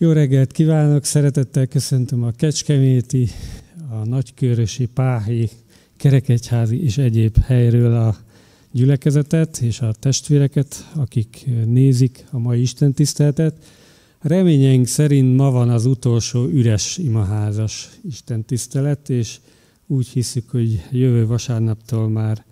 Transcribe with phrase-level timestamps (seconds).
[0.00, 3.28] Jó reggelt kívánok, szeretettel köszöntöm a Kecskeméti,
[3.90, 5.50] a Nagykörösi, Páhi,
[5.96, 8.16] Kerekegyházi és egyéb helyről a
[8.72, 13.64] gyülekezetet és a testvéreket, akik nézik a mai Isten tiszteletet.
[14.20, 19.38] Reményeink szerint ma van az utolsó üres imaházas Isten tisztelet, és
[19.86, 22.44] úgy hiszük, hogy jövő vasárnaptól már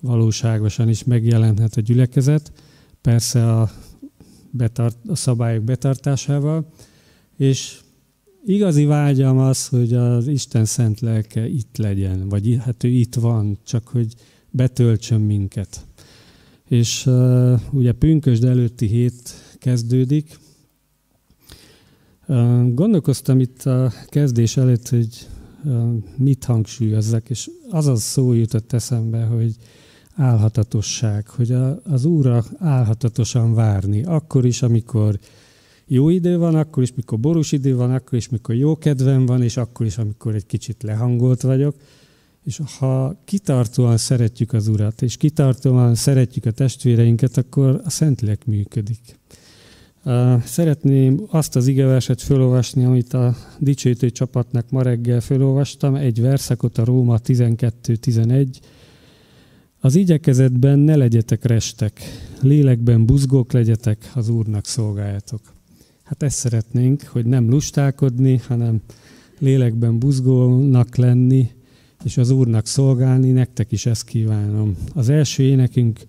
[0.00, 2.52] valóságosan is megjelenhet a gyülekezet.
[3.00, 3.70] Persze a
[4.52, 6.66] betart, a szabályok betartásával,
[7.36, 7.80] és
[8.44, 13.58] igazi vágyam az, hogy az Isten szent lelke itt legyen, vagy hát ő itt van,
[13.64, 14.14] csak hogy
[14.50, 15.86] betöltsön minket.
[16.68, 20.38] És uh, ugye pünkösd előtti hét kezdődik.
[22.26, 25.26] Uh, gondolkoztam itt a kezdés előtt, hogy
[25.64, 29.56] uh, mit hangsúlyozzak, és az az szó jutott eszembe, hogy
[30.16, 35.18] álhatatosság, hogy a, az Úrra álhatatosan várni, akkor is, amikor
[35.86, 39.42] jó idő van, akkor is, mikor borús idő van, akkor is, mikor jó kedvem van,
[39.42, 41.74] és akkor is, amikor egy kicsit lehangolt vagyok.
[42.44, 49.18] És ha kitartóan szeretjük az Urat, és kitartóan szeretjük a testvéreinket, akkor a Szentlélek működik.
[50.44, 56.84] Szeretném azt az igeverset felolvasni, amit a dicsőítő csapatnak ma reggel felolvastam, egy verszakot a
[56.84, 58.46] Róma 12-11,
[59.84, 62.00] az igyekezetben ne legyetek restek,
[62.40, 65.40] lélekben buzgók legyetek, az Úrnak szolgáljatok.
[66.02, 68.80] Hát ezt szeretnénk, hogy nem lustálkodni, hanem
[69.38, 71.50] lélekben buzgónak lenni,
[72.04, 74.76] és az Úrnak szolgálni, nektek is ezt kívánom.
[74.94, 76.00] Az első énekünk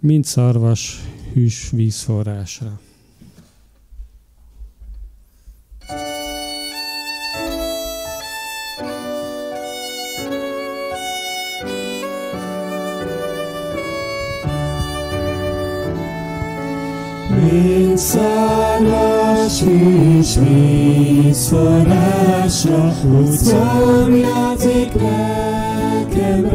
[0.00, 1.00] mind szarvas
[1.32, 2.80] hűs vízforrásra.
[17.52, 26.50] Mint szarvas és vízforrásra, úgy szomjazik lelkem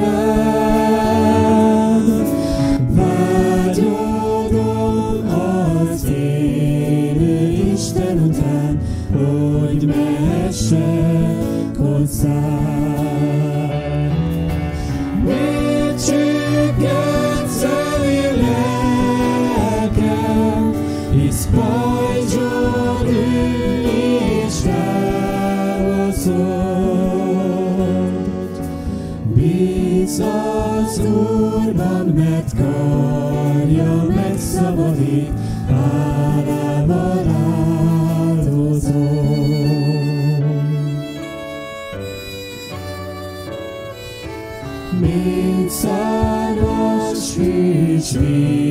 [47.40, 48.69] szárvas hűs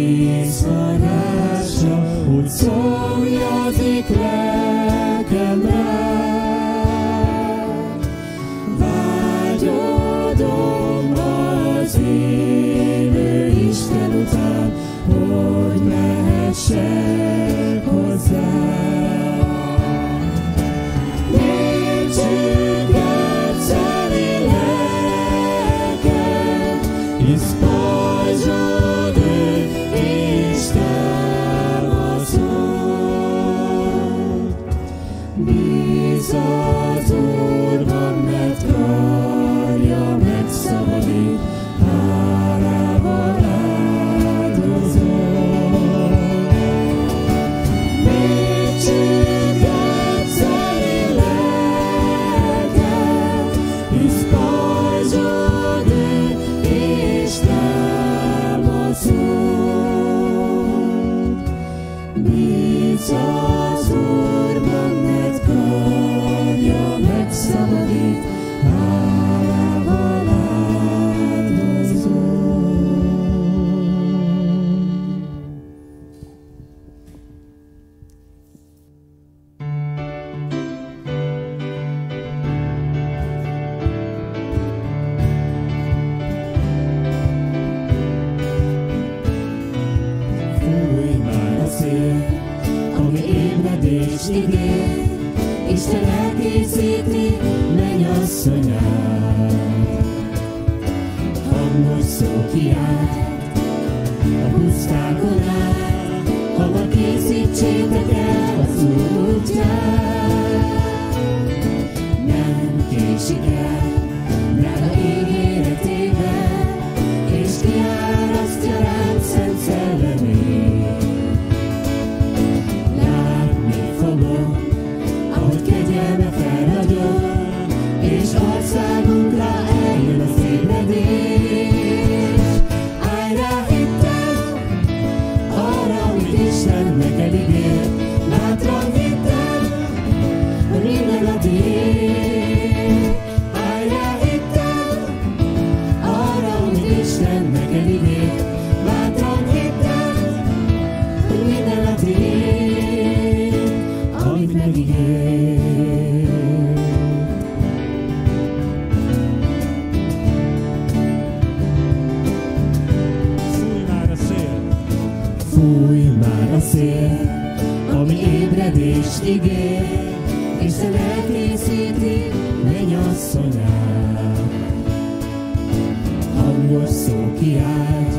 [176.79, 178.15] Hangos kiált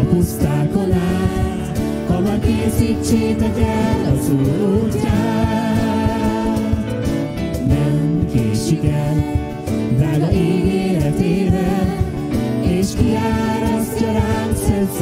[0.00, 1.78] a pusztákon át,
[2.08, 6.60] hamar készítsétek el az Úr útját.
[7.66, 9.14] Nem késik el,
[9.96, 12.04] drága ígéretével,
[12.62, 14.92] és kiárasztja ránk szent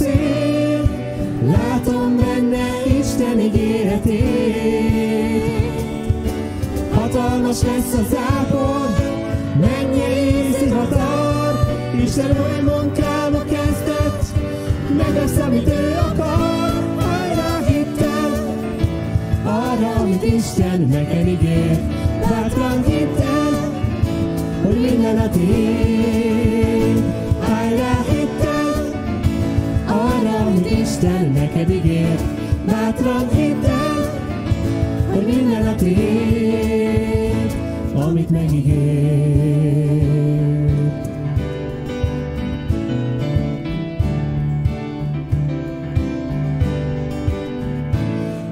[0.00, 0.88] felénk a szél,
[1.46, 2.66] látom benne
[2.98, 4.18] Isten ígéretét.
[6.94, 8.88] Hatalmas lesz a zápor,
[9.60, 11.54] mennyei zivatar,
[12.04, 14.24] Isten új munkába kezdett,
[14.96, 18.32] megvesz, amit ő akar, hajrá hittem,
[19.44, 21.78] arra, amit Isten neked ígér,
[22.20, 23.72] bátran hittem,
[24.64, 25.79] hogy minden a tiéd.
[31.54, 32.20] Neked ígér,
[32.66, 33.96] bátran hittem,
[35.12, 37.54] hogy minden a tiéd,
[37.94, 39.48] amit megígért.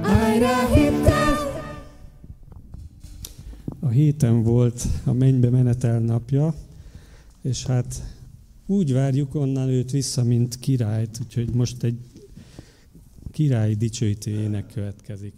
[0.03, 1.37] Állj rá hittem,
[3.81, 6.55] A héten volt a mennybe menetel napja,
[7.43, 8.03] és hát
[8.67, 11.99] úgy várjuk onnan őt vissza, mint királyt, úgyhogy most egy
[13.39, 15.35] királyi dicsőítő ének következik.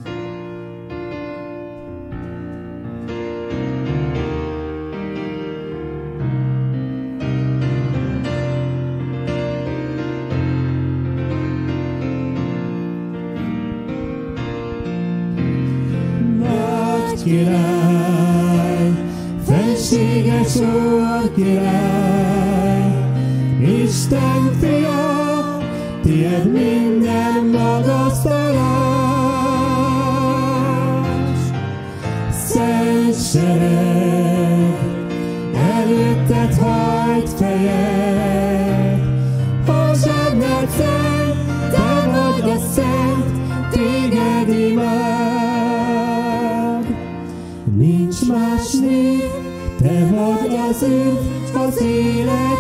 [17.25, 18.93] Király,
[19.44, 22.85] fenséges úr király,
[23.85, 24.58] Isten
[26.02, 26.69] tied minden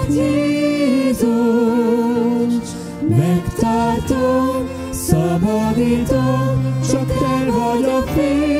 [0.08, 1.28] Jézus.
[3.08, 8.59] Megtartom, szabadítom, csak te vagy fény.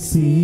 [0.00, 0.39] see.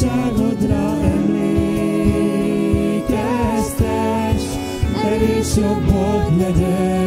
[0.03, 1.63] jóságodra emlékeztes,
[5.05, 7.02] erős jobbod legyen.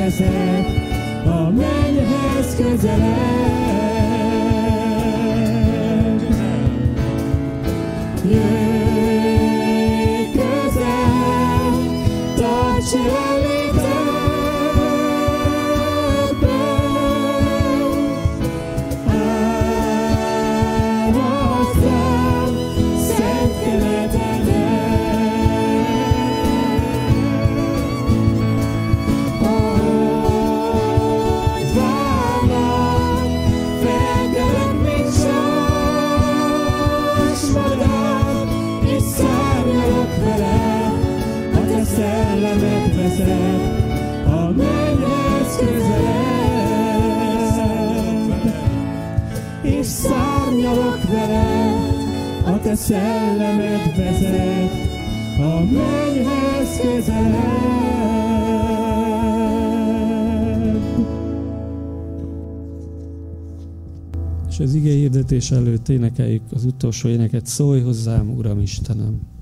[0.00, 0.66] Vezet,
[1.26, 3.80] a mennyhez közelebb.
[8.30, 9.50] Jöjj
[10.32, 11.72] közel,
[12.36, 13.29] tarts jelenlétedben.
[50.60, 54.72] Szárnyalok veled, a te szellemed vezet,
[55.38, 57.88] a mennyhez közelebb.
[64.48, 67.46] És az ige hirdetés előtt énekeljük az utolsó éneket.
[67.46, 69.39] Szólj hozzám, Uram Istenem!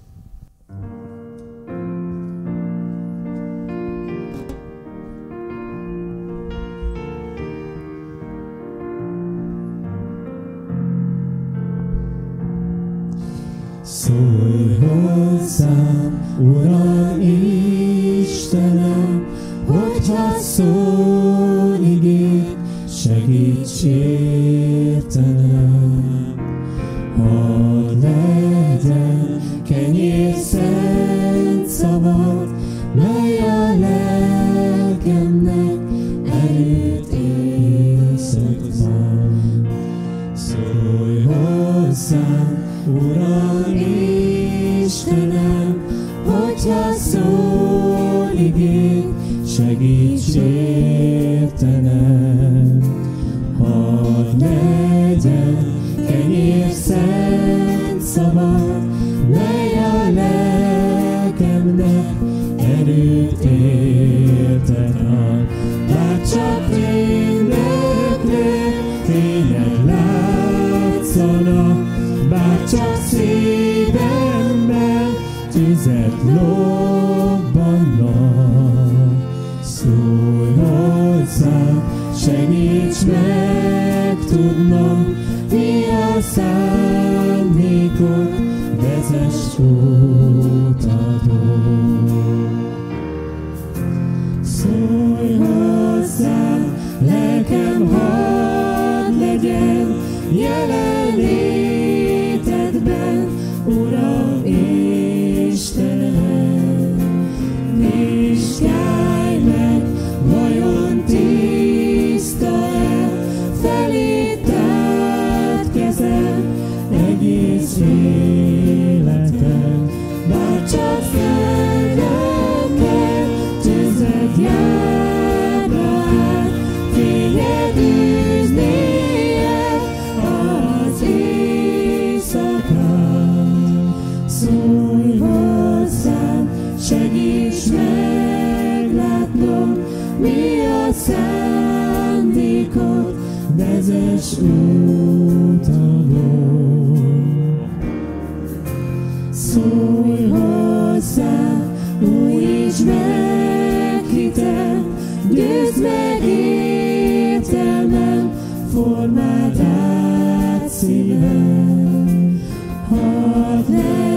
[158.78, 162.40] Értelmem, formáld át szívem.
[162.88, 164.07] Hadd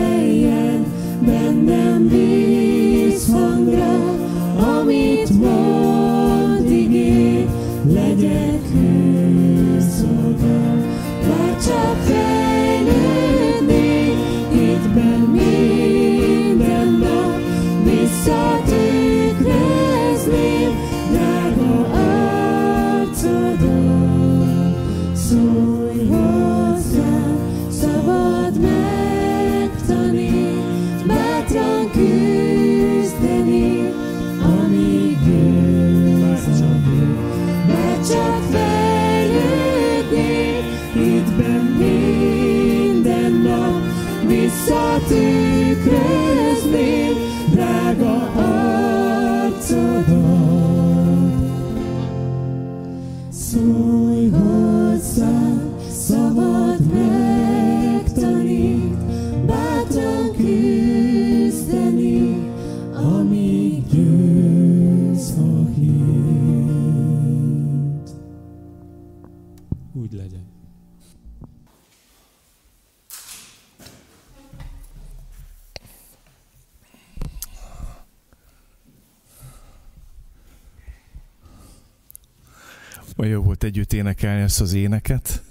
[84.22, 85.44] énekelni ezt az éneket.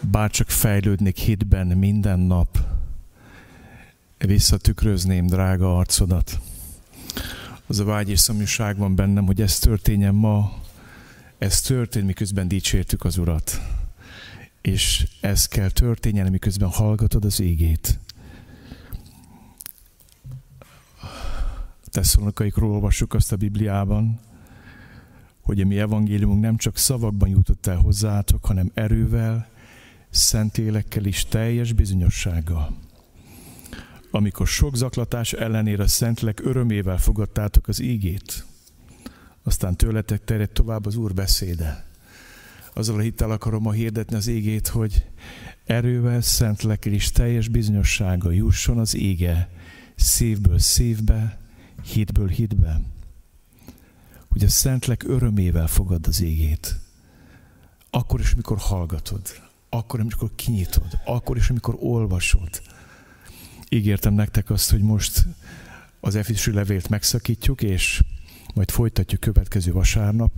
[0.00, 2.58] Bár csak fejlődnék hitben minden nap,
[4.18, 6.40] visszatükrözném drága arcodat.
[7.66, 10.62] Az a vágy és szomjúság van bennem, hogy ez történjen ma,
[11.38, 13.60] ez történt, miközben dicsértük az Urat.
[14.60, 17.98] És ez kell történjen, miközben hallgatod az égét.
[21.84, 24.20] Tesszalonikaikról olvassuk azt a Bibliában,
[25.46, 29.48] hogy a mi evangéliumunk nem csak szavakban jutott el hozzátok, hanem erővel,
[30.10, 32.76] szentélekkel és teljes bizonyossággal.
[34.10, 38.44] Amikor sok zaklatás ellenére a szentlek örömével fogadtátok az ígét,
[39.42, 41.84] aztán tőletek terjed tovább az Úr beszéde.
[42.74, 45.06] Azzal a hittel akarom ma hirdetni az égét, hogy
[45.64, 49.50] erővel, szentlekkel és teljes bizonyossággal jusson az ége
[49.94, 51.38] szívből szívbe,
[51.82, 52.80] hitből hitbe
[54.36, 56.78] hogy a Szentlek örömével fogad az égét.
[57.90, 59.20] Akkor is, amikor hallgatod,
[59.68, 62.62] akkor, amikor kinyitod, akkor is, amikor olvasod.
[63.68, 65.26] Ígértem nektek azt, hogy most
[66.00, 68.02] az Efésű levélt megszakítjuk, és
[68.54, 70.32] majd folytatjuk következő vasárnap.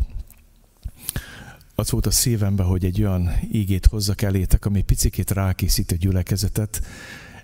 [1.74, 6.82] az volt a szívembe, hogy egy olyan ígét hozzak elétek, ami picikét rákészít a gyülekezetet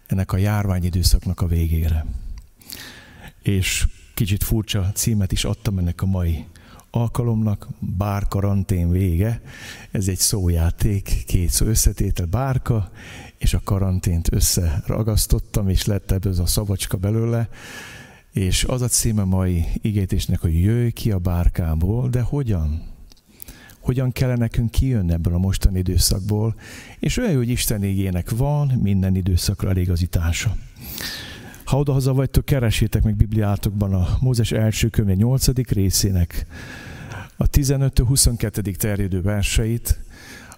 [0.06, 2.06] ennek a járványidőszaknak a végére.
[3.42, 6.44] És kicsit furcsa címet is adtam ennek a mai
[6.90, 9.40] alkalomnak, bár karantén vége.
[9.90, 12.90] Ez egy szójáték, két szó összetétel, bárka,
[13.38, 17.48] és a karantént összeragasztottam, és lett ebből a szabacska belőle.
[18.32, 22.92] És az a címe mai igétésnek, hogy jöjj ki a bárkából, de hogyan?
[23.84, 26.54] hogyan kellene nekünk kijönni ebből a mostani időszakból,
[26.98, 30.56] és olyan, hogy Isten igének van minden időszakra elégazítása.
[31.74, 35.68] Ha odahaza vagytok, keresétek meg Bibliátokban a Mózes első könyve 8.
[35.68, 36.46] részének
[37.36, 38.76] a 15-22.
[38.76, 39.98] terjedő verseit,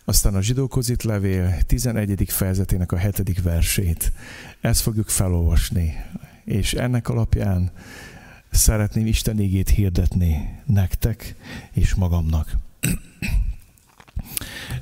[0.05, 2.25] aztán a zsidókhoz levél 11.
[2.27, 3.43] fejezetének a 7.
[3.43, 4.13] versét.
[4.61, 5.95] Ezt fogjuk felolvasni,
[6.45, 7.71] és ennek alapján
[8.51, 11.35] szeretném Isten igét hirdetni nektek
[11.73, 12.57] és magamnak.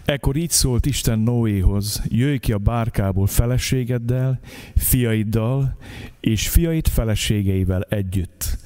[0.04, 4.40] Ekkor így szólt Isten Noéhoz, jöjj ki a bárkából feleségeddel,
[4.76, 5.76] fiaiddal,
[6.20, 8.58] és fiait feleségeivel együtt.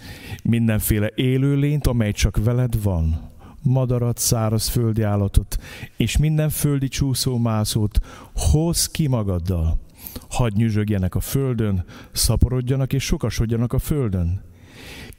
[0.42, 3.30] Mindenféle élőlényt, amely csak veled van,
[3.62, 5.58] madarat, szárazföldi állatot,
[5.96, 7.98] és minden földi csúszómászót
[8.34, 9.80] hoz ki magaddal.
[10.28, 14.47] Hadd nyüzsögjenek a földön, szaporodjanak és sokasodjanak a földön.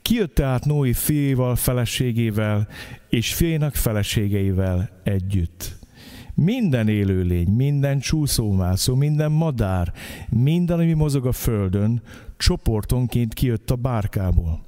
[0.09, 2.67] Kijött tehát Noé fiéval, feleségével
[3.09, 5.77] és fiénak feleségeivel együtt.
[6.33, 9.93] Minden élőlény, minden csúszómászó, minden madár,
[10.29, 12.01] minden, ami mozog a földön,
[12.37, 14.63] csoportonként kijött a bárkából.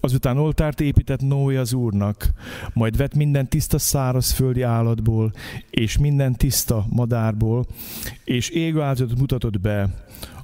[0.00, 2.30] Azután oltárt épített Noé az Úrnak,
[2.72, 5.32] majd vett minden tiszta szárazföldi állatból,
[5.70, 7.66] és minden tiszta madárból,
[8.24, 9.88] és égőáldozatot mutatott be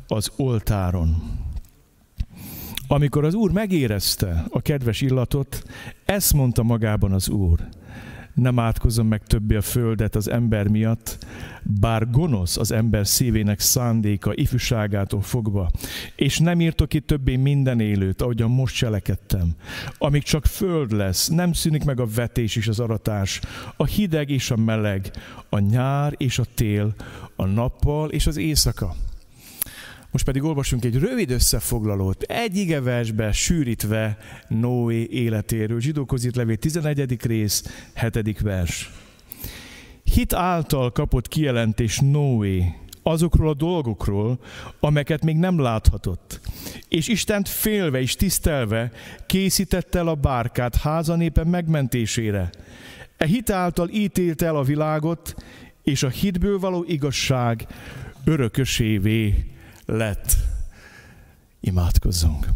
[0.06, 1.42] az oltáron.
[2.86, 5.62] Amikor az Úr megérezte a kedves illatot,
[6.04, 7.68] ezt mondta magában az Úr.
[8.34, 11.26] Nem átkozom meg többé a földet az ember miatt,
[11.62, 15.70] bár gonosz az ember szívének szándéka ifjúságától fogva,
[16.16, 19.54] és nem írtok ki többé minden élőt, ahogyan most cselekedtem.
[19.98, 23.40] Amíg csak föld lesz, nem szűnik meg a vetés és az aratás,
[23.76, 25.10] a hideg és a meleg,
[25.48, 26.94] a nyár és a tél,
[27.36, 28.94] a nappal és az éjszaka
[30.14, 35.80] most pedig olvasunk egy rövid összefoglalót, egy igeversbe sűrítve Noé életéről.
[35.80, 37.22] Zsidókhoz írt levél 11.
[37.22, 38.40] rész, 7.
[38.40, 38.90] vers.
[40.04, 44.38] Hit által kapott kijelentés Noé azokról a dolgokról,
[44.80, 46.40] amelyeket még nem láthatott.
[46.88, 48.92] És Istent félve és tisztelve
[49.26, 52.50] készítette el a bárkát házanépe megmentésére.
[53.16, 55.34] E hit által ítélt el a világot,
[55.82, 57.66] és a hitből való igazság
[58.24, 59.53] örökösévé
[59.86, 60.36] lett.
[61.60, 62.48] Imádkozzunk.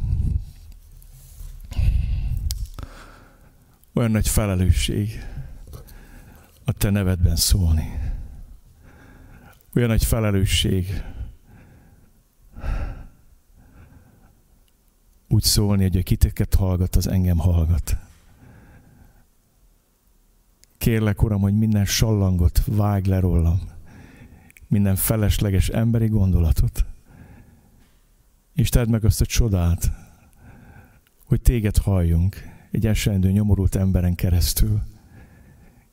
[3.95, 5.25] Olyan nagy felelősség
[6.65, 7.99] a te nevedben szólni.
[9.75, 11.03] Olyan nagy felelősség
[15.29, 17.97] úgy szólni, hogy a kiteket hallgat, az engem hallgat.
[20.79, 23.61] Kérlek, Uram, hogy minden sallangot vágj le rólam,
[24.67, 26.85] minden felesleges emberi gondolatot,
[28.59, 29.91] és tedd meg azt a csodát,
[31.25, 32.37] hogy téged halljunk
[32.71, 34.83] egy esendő, nyomorult emberen keresztül.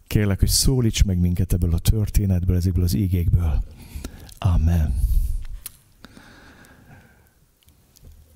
[0.07, 3.63] Kérlek, hogy szólíts meg minket ebből a történetből, ezekből az ígékből.
[4.37, 4.95] Amen.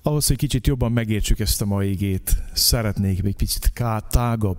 [0.02, 3.72] Ahhoz, hogy kicsit jobban megértsük ezt a mai ígét, szeretnék egy picit
[4.08, 4.58] tágabb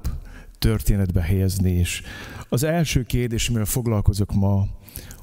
[0.57, 2.01] történetbe helyezni, és
[2.49, 4.67] az első kérdés, amivel foglalkozok ma,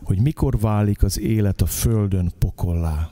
[0.02, 3.11] hogy mikor válik az élet a Földön pokollá.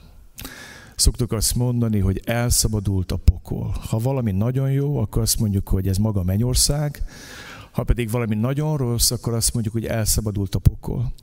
[0.97, 3.75] Szoktuk azt mondani, hogy elszabadult a pokol.
[3.89, 7.01] Ha valami nagyon jó, akkor azt mondjuk, hogy ez maga mennyország,
[7.71, 11.13] ha pedig valami nagyon rossz, akkor azt mondjuk, hogy elszabadult a pokol.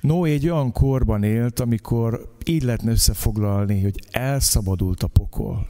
[0.00, 5.66] Noé egy olyan korban élt, amikor így lehetne összefoglalni, hogy elszabadult a pokol.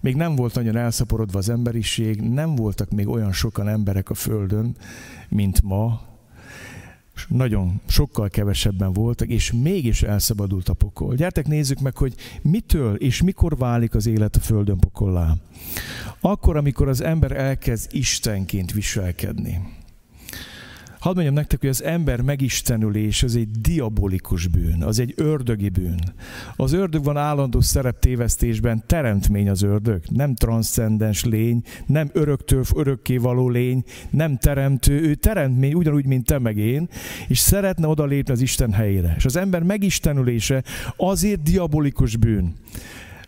[0.00, 4.76] Még nem volt nagyon elszaporodva az emberiség, nem voltak még olyan sokan emberek a Földön,
[5.28, 6.07] mint ma,
[7.28, 11.14] nagyon sokkal kevesebben voltak, és mégis elszabadult a pokol.
[11.14, 15.34] Gyertek nézzük meg, hogy mitől és mikor válik az élet a Földön pokollá.
[16.20, 19.77] Akkor, amikor az ember elkezd Istenként viselkedni.
[20.98, 26.00] Hadd mondjam nektek, hogy az ember megistenülés az egy diabolikus bűn, az egy ördögi bűn.
[26.56, 33.48] Az ördög van állandó szereptévesztésben, teremtmény az ördög, nem transzcendens lény, nem öröktől örökké való
[33.48, 36.88] lény, nem teremtő, ő teremtmény ugyanúgy, mint te meg én,
[37.28, 39.14] és szeretne odalépni az Isten helyére.
[39.16, 40.62] És az ember megistenülése
[40.96, 42.54] azért diabolikus bűn,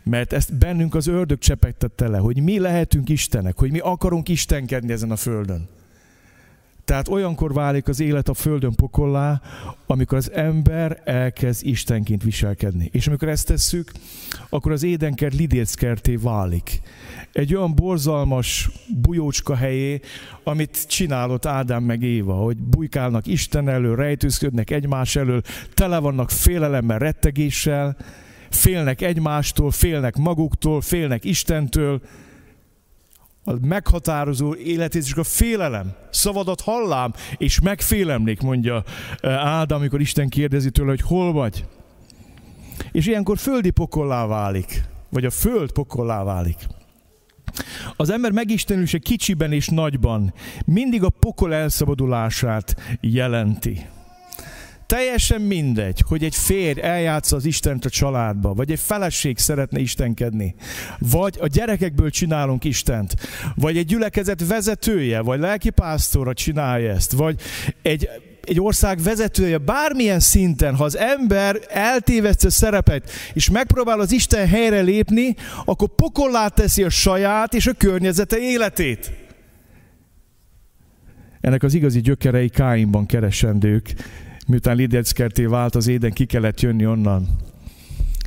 [0.03, 4.93] mert ezt bennünk az ördög csepegtette le, hogy mi lehetünk Istenek, hogy mi akarunk Istenkedni
[4.93, 5.69] ezen a földön.
[6.91, 9.41] Tehát olyankor válik az élet a földön pokollá,
[9.87, 12.89] amikor az ember elkezd Istenként viselkedni.
[12.93, 13.93] És amikor ezt tesszük,
[14.49, 16.81] akkor az édenkert lidéckerté válik.
[17.33, 20.01] Egy olyan borzalmas bujócska helyé,
[20.45, 25.43] amit csinálott Ádám meg Éva, hogy bujkálnak Isten elől, rejtőzködnek egymás elől,
[25.75, 27.97] tele vannak félelemmel, rettegéssel,
[28.49, 32.01] félnek egymástól, félnek maguktól, félnek Istentől,
[33.51, 38.85] a meghatározó életét, és a félelem, szavadat hallám, és megfélemlik, mondja
[39.21, 41.65] eh, Ádám, amikor Isten kérdezi tőle, hogy hol vagy.
[42.93, 46.57] És ilyenkor földi pokollá válik, vagy a föld pokollá válik.
[47.97, 50.35] Az ember megistenülése kicsiben és nagyban
[50.67, 53.87] mindig a pokol elszabadulását jelenti.
[54.91, 60.55] Teljesen mindegy, hogy egy férj eljátsza az Istent a családba, vagy egy feleség szeretne istenkedni,
[60.99, 63.15] vagy a gyerekekből csinálunk Istent,
[63.55, 67.41] vagy egy gyülekezet vezetője, vagy lelkipásztora csinálja ezt, vagy
[67.83, 68.09] egy
[68.45, 74.49] egy ország vezetője bármilyen szinten, ha az ember eltéveszti a szerepet, és megpróbál az Isten
[74.49, 79.13] helyre lépni, akkor pokollá teszi a saját és a környezete életét.
[81.41, 83.95] Ennek az igazi gyökerei Káinban keresendők,
[84.51, 87.29] miután Lideckerté vált az éden, ki kellett jönni onnan.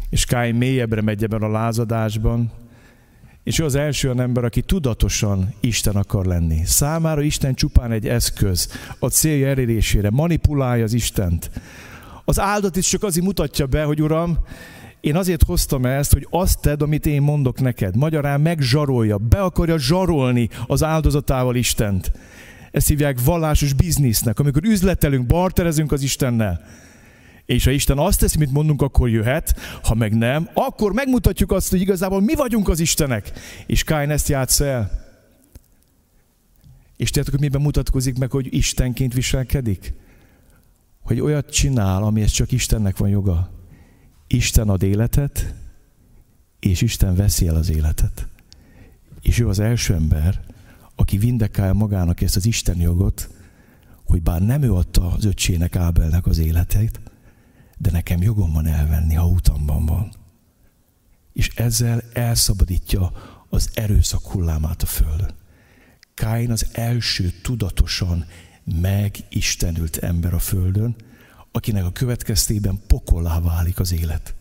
[0.09, 2.51] És Káin mélyebbre megy ebben a lázadásban,
[3.43, 6.61] és ő az első olyan ember, aki tudatosan Isten akar lenni.
[6.65, 8.67] Számára Isten csupán egy eszköz
[8.99, 11.51] a célja elérésére, manipulálja az Istent.
[12.25, 14.37] Az áldat is csak azért mutatja be, hogy Uram,
[15.01, 17.95] én azért hoztam ezt, hogy azt tedd, amit én mondok neked.
[17.95, 22.11] Magyarán megzsarolja, be akarja zsarolni az áldozatával Istent.
[22.73, 26.61] Ezt hívják vallásos biznisznek, amikor üzletelünk, barterezünk az Istennel.
[27.45, 31.69] És ha Isten azt teszi, mit mondunk, akkor jöhet, ha meg nem, akkor megmutatjuk azt,
[31.69, 33.31] hogy igazából mi vagyunk az Istenek.
[33.65, 34.91] És Káin ezt játsz el.
[36.97, 39.93] És tudjátok, hogy miben mutatkozik meg, hogy Istenként viselkedik?
[41.01, 43.49] Hogy olyat csinál, amihez csak Istennek van joga.
[44.27, 45.53] Isten ad életet,
[46.59, 48.27] és Isten veszi el az életet.
[49.21, 50.52] És ő az első ember,
[50.95, 53.29] aki vindekálja magának ezt az Isten jogot,
[54.05, 57.01] hogy bár nem ő adta az öccsének Ábelnek az életét,
[57.77, 60.13] de nekem jogom van elvenni, ha utamban van.
[61.33, 63.11] És ezzel elszabadítja
[63.49, 65.35] az erőszak hullámát a földön.
[66.13, 68.25] Káin az első tudatosan
[68.81, 70.95] megistenült ember a földön,
[71.51, 74.35] akinek a következtében pokollá válik az élet.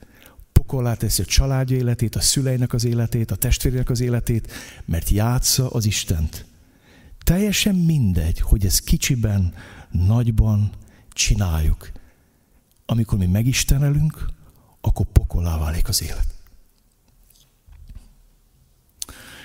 [0.52, 4.52] Pokollá teszi a családja életét, a szüleinek az életét, a testvérének az életét,
[4.84, 6.44] mert játsza az Istent.
[7.24, 9.54] Teljesen mindegy, hogy ez kicsiben,
[9.90, 10.72] nagyban
[11.12, 11.92] csináljuk
[12.92, 14.26] amikor mi megistenelünk,
[14.80, 16.34] akkor pokolá válik az élet.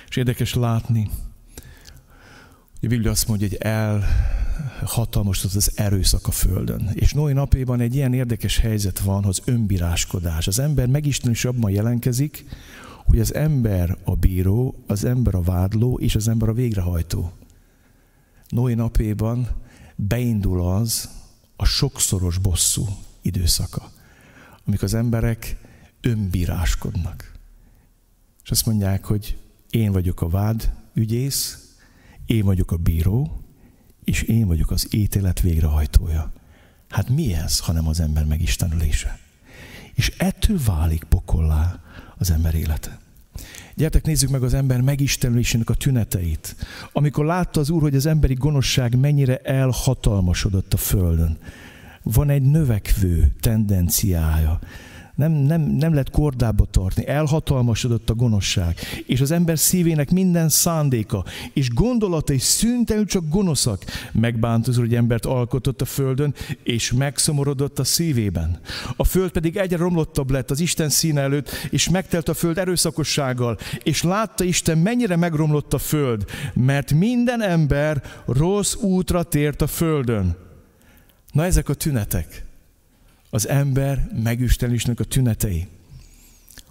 [0.09, 1.09] És érdekes látni,
[2.81, 6.89] a Biblia azt mondja, hogy elhatalmasodott az erőszak a földön.
[6.93, 10.47] És Noé napjában egy ilyen érdekes helyzet van, az önbíráskodás.
[10.47, 12.45] Az ember megisten is abban jelenkezik,
[13.05, 17.31] hogy az ember a bíró, az ember a vádló, és az ember a végrehajtó.
[18.49, 19.47] Noé napjában
[19.95, 21.09] beindul az
[21.55, 22.87] a sokszoros bosszú
[23.21, 23.91] időszaka,
[24.65, 25.57] amikor az emberek
[26.01, 27.31] önbíráskodnak.
[28.43, 29.37] És azt mondják, hogy
[29.69, 31.66] én vagyok a vád ügyész,
[32.27, 33.41] én vagyok a bíró,
[34.03, 36.31] és én vagyok az ítélet végrehajtója.
[36.89, 39.19] Hát mi ez, hanem az ember megistenülése?
[39.93, 41.79] És ettől válik pokollá
[42.17, 42.99] az ember élete.
[43.75, 46.55] Gyertek, nézzük meg az ember megistenülésének a tüneteit.
[46.91, 51.37] Amikor látta az Úr, hogy az emberi gonoszság mennyire elhatalmasodott a földön,
[52.03, 54.59] van egy növekvő tendenciája.
[55.17, 61.23] Nem, nem, nem lehet kordába tartni, elhatalmasodott a gonoszság, és az ember szívének minden szándéka,
[61.53, 63.83] és gondolatai szüntelenül csak gonoszak.
[64.11, 68.59] Megbánt az, hogy embert alkotott a földön, és megszomorodott a szívében.
[68.95, 73.57] A föld pedig egyre romlottabb lett az Isten színe előtt, és megtelt a föld erőszakossággal,
[73.83, 80.35] és látta Isten, mennyire megromlott a föld, mert minden ember rossz útra tért a földön.
[81.31, 82.46] Na ezek a tünetek,
[83.37, 85.67] az ember megüstenésnek a tünetei.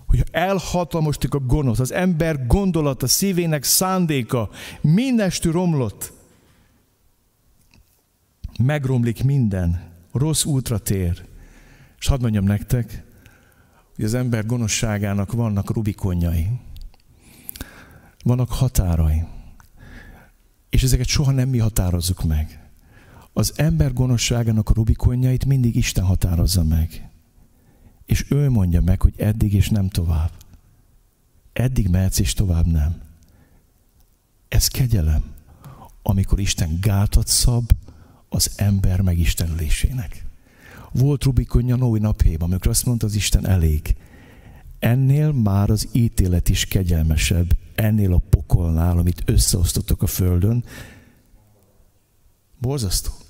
[0.07, 4.51] Hogy elhatalmostik a gonosz, az ember gondolata, szívének szándéka,
[4.81, 6.13] mindestű romlott.
[8.59, 11.25] Megromlik minden, rossz útra tér.
[11.99, 13.05] És hadd mondjam nektek,
[13.95, 16.49] hogy az ember gonoszságának vannak rubikonjai.
[18.25, 19.25] Vannak határai.
[20.71, 22.66] És ezeket soha nem mi határozzuk meg.
[23.39, 27.11] Az ember gonoszságának a rubikonjait mindig Isten határozza meg.
[28.07, 30.31] És ő mondja meg, hogy eddig és nem tovább.
[31.53, 33.03] Eddig mehetsz és tovább nem.
[34.49, 35.25] Ez kegyelem,
[36.03, 37.71] amikor Isten gátat szab
[38.29, 40.25] az ember megistenülésének.
[40.93, 43.97] Volt Rubikonja Noé napjában, amikor azt mondta az Isten elég.
[44.79, 50.65] Ennél már az ítélet is kegyelmesebb, ennél a pokolnál, amit összeosztottak a földön.
[52.59, 53.25] Borzasztó.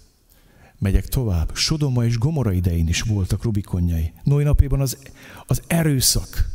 [0.78, 1.50] Megyek tovább.
[1.54, 4.12] Sodoma és Gomora idején is voltak Rubikonjai.
[4.22, 4.96] Noé napjában az,
[5.46, 6.48] az erőszak.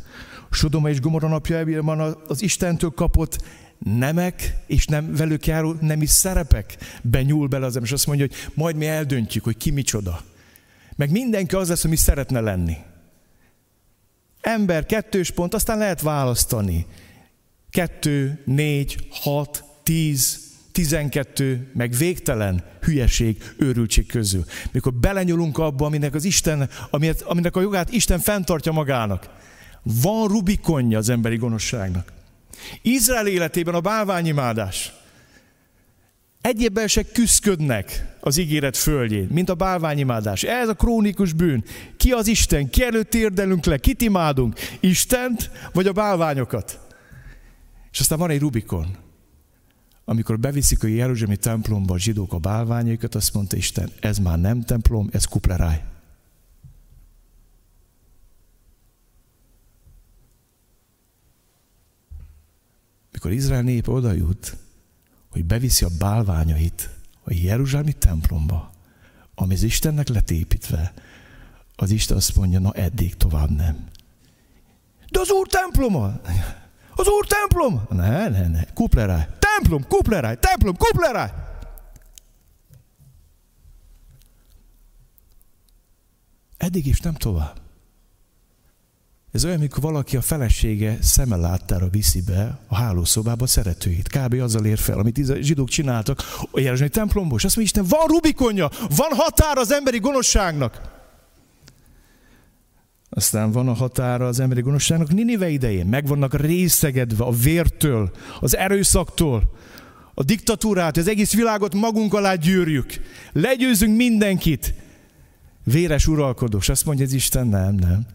[0.50, 3.44] Sodoma és Gomora napjában az Istentől kapott
[3.78, 8.36] nemek és nem velük járó nemi szerepek benyúl bele az ember, és azt mondja, hogy
[8.54, 10.22] majd mi eldöntjük, hogy ki micsoda.
[10.96, 12.76] Meg mindenki az lesz, ami szeretne lenni.
[14.40, 16.86] Ember, kettős pont, aztán lehet választani.
[17.70, 24.44] Kettő, négy, hat, tíz, tizenkettő, meg végtelen hülyeség, őrültség közül.
[24.72, 26.68] Mikor belenyúlunk abba, aminek az Isten,
[27.24, 29.28] aminek a jogát Isten fenntartja magának.
[29.82, 32.12] Van rubikonja az emberi gonoszságnak.
[32.82, 34.92] Izrael életében a bálványimádás.
[36.40, 40.42] Egyébben se küszködnek az ígéret földjén, mint a bálványimádás.
[40.42, 41.64] Ez a krónikus bűn.
[41.96, 42.70] Ki az Isten?
[42.70, 43.78] Ki előtt érdelünk le?
[43.78, 44.58] Kit imádunk?
[44.80, 46.80] Istent vagy a bálványokat?
[47.92, 48.96] És aztán van egy Rubikon.
[50.04, 54.62] Amikor beviszik a Jeruzsálemi templomba a zsidók a bálványaikat, azt mondta Isten, ez már nem
[54.62, 55.84] templom, ez kupleráj.
[63.12, 64.56] Mikor Izrael nép oda jut,
[65.30, 66.90] hogy beviszi a bálványait
[67.24, 68.70] a Jeruzsálemi templomba,
[69.34, 70.92] ami az Istennek lett építve,
[71.76, 73.86] az Isten azt mondja, na eddig tovább nem.
[75.10, 76.20] De az Úr temploma!
[76.94, 77.82] Az Úr templom!
[77.90, 78.64] Ne, ne, ne.
[78.74, 79.28] Kupleráj.
[79.38, 81.30] Templom, kupleráj, templom, kupleráj!
[86.56, 87.60] Eddig is nem tovább.
[89.32, 94.08] Ez olyan, mikor valaki a felesége szeme láttára viszi be a hálószobába a szeretőit.
[94.08, 94.34] Kb.
[94.40, 97.38] azzal ér fel, amit a zsidók csináltak a Jeruzsálemi templomból.
[97.38, 100.91] És azt mondja, Isten, van Rubikonja, van határa az emberi gonoszságnak.
[103.22, 105.86] Aztán van a határa az emberi gonoszságnak Ninive idején.
[105.86, 109.50] Meg vannak részegedve a vértől, az erőszaktól,
[110.14, 112.92] a diktatúrát, az egész világot magunk alá gyűrjük.
[113.32, 114.74] Legyőzünk mindenkit.
[115.64, 116.68] Véres uralkodós.
[116.68, 118.06] Azt mondja az Isten, nem, nem.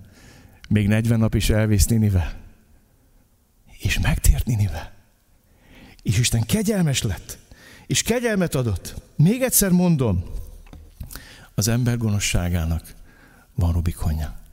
[0.69, 2.35] Még 40 nap is elvész Ninive.
[3.79, 4.93] És megtért Ninive.
[6.01, 7.37] És Isten kegyelmes lett.
[7.85, 9.01] És kegyelmet adott.
[9.15, 10.23] Még egyszer mondom,
[11.55, 12.93] az ember gonoszságának
[13.55, 14.45] van Rubikonja.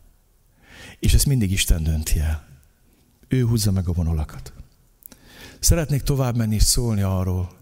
[1.05, 2.47] És ezt mindig Isten dönti el.
[3.29, 4.53] Ő húzza meg a vonalakat.
[5.59, 7.53] Szeretnék tovább menni és szólni arról,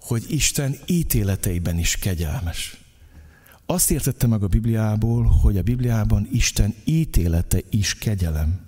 [0.00, 2.76] hogy Isten ítéleteiben is kegyelmes.
[3.66, 8.60] Azt értette meg a Bibliából, hogy a Bibliában Isten ítélete is kegyelem.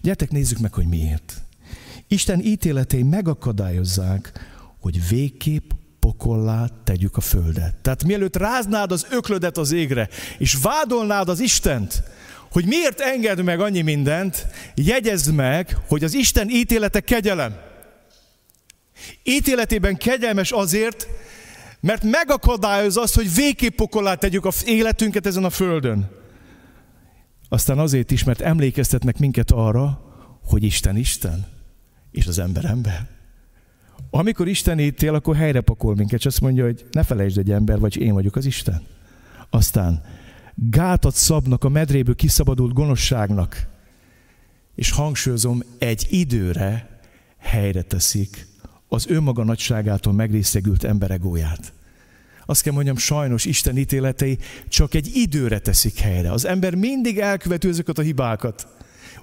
[0.00, 1.42] Gyertek nézzük meg, hogy miért.
[2.08, 4.32] Isten ítéletei megakadályozzák,
[4.80, 7.74] hogy végképp pokollá tegyük a földet.
[7.74, 10.08] Tehát mielőtt ráznád az öklödet az égre,
[10.38, 12.02] és vádolnád az Istent,
[12.56, 17.56] hogy miért enged meg annyi mindent, jegyezd meg, hogy az Isten ítélete kegyelem.
[19.22, 21.08] Ítéletében kegyelmes azért,
[21.80, 26.10] mert megakadályoz azt, hogy végképp pokolá tegyük az életünket ezen a földön.
[27.48, 30.00] Aztán azért is, mert emlékeztetnek minket arra,
[30.44, 31.46] hogy Isten Isten,
[32.10, 33.08] és az ember ember.
[34.10, 37.78] Amikor Isten ítél, akkor helyre pakol minket, és azt mondja, hogy ne felejtsd egy ember,
[37.78, 38.82] vagy én vagyok az Isten.
[39.50, 40.02] Aztán
[40.56, 43.66] gátat szabnak a medréből kiszabadult gonoszságnak,
[44.74, 47.00] és hangsúlyozom, egy időre
[47.38, 48.46] helyre teszik
[48.88, 51.72] az önmaga nagyságától megrészegült emberegóját.
[52.46, 54.38] Azt kell mondjam, sajnos Isten ítéletei
[54.68, 56.32] csak egy időre teszik helyre.
[56.32, 58.68] Az ember mindig elkövető ezeket a hibákat,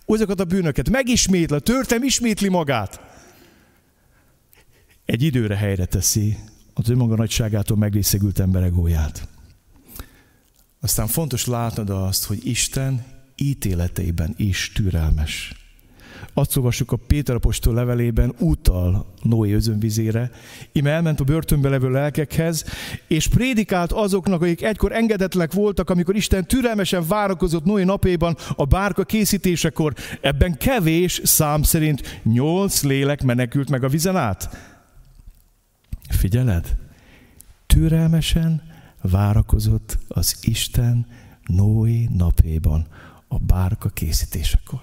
[0.06, 3.02] azokat a bűnöket, megismétli, a törtem ismétli magát.
[5.06, 6.38] Egy időre helyre teszi
[6.74, 9.28] az önmaga nagyságától megrészegült emberegóját.
[10.84, 13.04] Aztán fontos látnod azt, hogy Isten
[13.36, 15.54] ítéleteiben is türelmes.
[16.34, 20.32] Azt olvassuk a Péter apostol levelében, utal Noé özönvizére,
[20.72, 22.66] ime elment a börtönbe levő lelkekhez,
[23.08, 29.04] és prédikált azoknak, akik egykor engedetlenek voltak, amikor Isten türelmesen várakozott Noé napéban a bárka
[29.04, 29.94] készítésekor.
[30.22, 34.58] Ebben kevés szám szerint nyolc lélek menekült meg a vizen át.
[36.10, 36.76] Figyeled?
[37.68, 38.73] Türelmesen
[39.04, 41.08] várakozott az Isten
[41.46, 42.88] Noé napéban
[43.28, 44.82] a bárka készítésekor.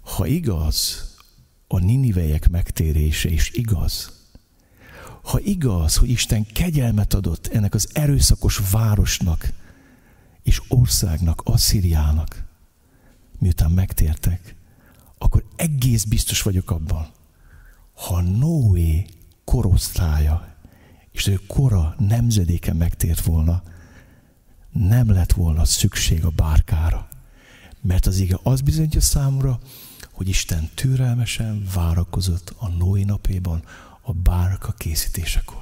[0.00, 1.10] Ha igaz,
[1.68, 4.20] a ninivejek megtérése is igaz,
[5.22, 9.52] ha igaz, hogy Isten kegyelmet adott ennek az erőszakos városnak
[10.42, 12.44] és országnak, Asszíriának,
[13.38, 14.54] miután megtértek,
[15.18, 17.06] akkor egész biztos vagyok abban,
[17.94, 19.06] ha Noé
[19.44, 20.51] korosztálya
[21.12, 23.62] és ő kora nemzedéken megtért volna,
[24.72, 27.08] nem lett volna szükség a bárkára.
[27.80, 29.58] Mert az ige az bizonyítja számomra,
[30.12, 33.62] hogy Isten türelmesen várakozott a Noé napéban
[34.02, 35.60] a bárka készítésekor.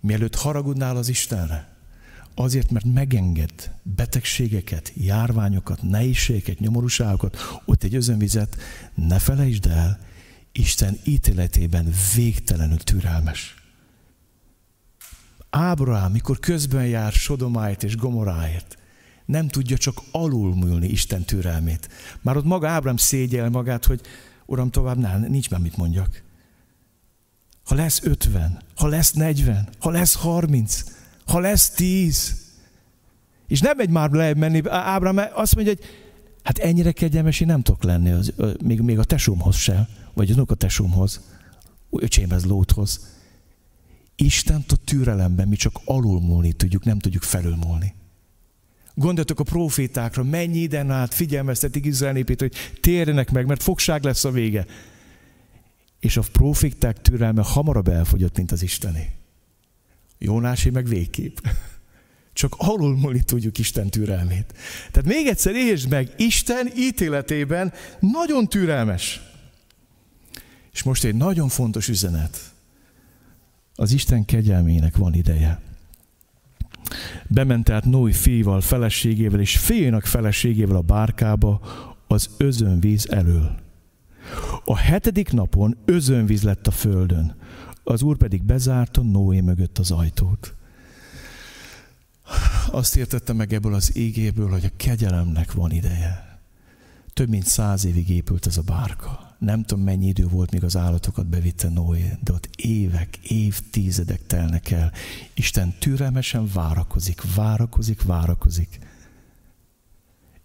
[0.00, 1.72] Mielőtt haragudnál az Istenre,
[2.34, 8.56] azért, mert megenged betegségeket, járványokat, nehézségeket, nyomorúságokat, ott egy özönvizet,
[8.94, 9.98] ne felejtsd el,
[10.52, 13.63] Isten ítéletében végtelenül türelmes.
[15.56, 18.78] Ábrahám, mikor közben jár Sodomáért és Gomoráért,
[19.24, 21.88] nem tudja csak alulmúlni Isten türelmét.
[22.20, 24.00] Már ott maga Ábrahám szégyel magát, hogy
[24.46, 26.22] Uram, tovább nem, nincs már mit mondjak.
[27.64, 30.82] Ha lesz 50, ha lesz 40, ha lesz 30,
[31.26, 32.42] ha lesz 10,
[33.46, 35.84] és nem megy már le menni, Ábrahám azt mondja, hogy
[36.42, 38.32] hát ennyire kegyelmes én nem tudok lenni, az,
[38.62, 41.20] még, még a tesómhoz sem, vagy az unokatesómhoz,
[41.90, 43.12] öcsémhez, Lóthoz.
[44.16, 47.94] Isten a türelemben mi csak alulmúlni tudjuk, nem tudjuk felülmúlni.
[48.94, 54.24] Gondoltok a profétákra, mennyi iden át figyelmeztetik Izrael népét, hogy térjenek meg, mert fogság lesz
[54.24, 54.66] a vége.
[56.00, 59.10] És a proféták türelme hamarabb elfogyott, mint az Isteni.
[60.18, 61.36] Jónásé meg végképp.
[62.32, 64.54] Csak alulmúlni tudjuk Isten türelmét.
[64.90, 69.20] Tehát még egyszer értsd meg, Isten ítéletében nagyon türelmes.
[70.72, 72.53] És most egy nagyon fontos üzenet.
[73.74, 75.60] Az Isten kegyelmének van ideje.
[77.28, 81.60] Bement át Noé fiával, feleségével és fiának feleségével a bárkába
[82.06, 83.62] az özönvíz elől.
[84.64, 87.36] A hetedik napon özönvíz lett a földön,
[87.84, 90.54] az úr pedig bezárta Noé mögött az ajtót.
[92.70, 96.38] Azt értette meg ebből az égéből, hogy a kegyelemnek van ideje.
[97.12, 100.76] Több mint száz évig épült ez a bárka nem tudom mennyi idő volt, míg az
[100.76, 104.92] állatokat bevitte Noé, de ott évek, évtizedek telnek el.
[105.34, 108.78] Isten türelmesen várakozik, várakozik, várakozik.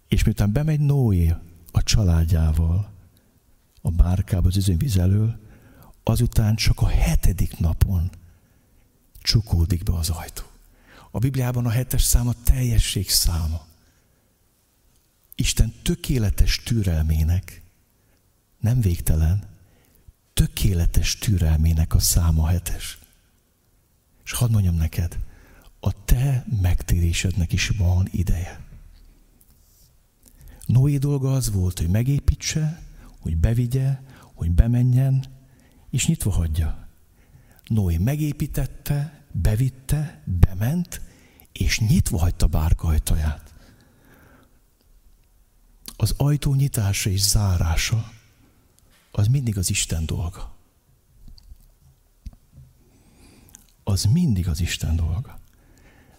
[0.08, 1.34] És miután bemegy Noé
[1.70, 2.90] a családjával
[3.80, 5.38] a bárkába az üzővíz elől,
[6.02, 8.10] azután csak a hetedik napon
[9.22, 10.42] csukódik be az ajtó.
[11.10, 13.66] A Bibliában a hetes szám a teljesség száma.
[15.34, 17.62] Isten tökéletes türelmének
[18.60, 19.48] nem végtelen,
[20.32, 22.98] tökéletes türelmének a száma hetes.
[24.24, 25.18] És hadd mondjam neked,
[25.80, 28.60] a te megtérésednek is van ideje.
[30.66, 32.82] Noé dolga az volt, hogy megépítse,
[33.20, 34.00] hogy bevigye,
[34.34, 35.24] hogy bemenjen,
[35.90, 36.88] és nyitva hagyja.
[37.66, 41.00] Noé megépítette, bevitte, bement,
[41.52, 43.54] és nyitva hagyta bárka ajtaját.
[45.96, 48.12] Az ajtó nyitása és zárása
[49.20, 50.54] az mindig az Isten dolga.
[53.84, 55.38] Az mindig az Isten dolga.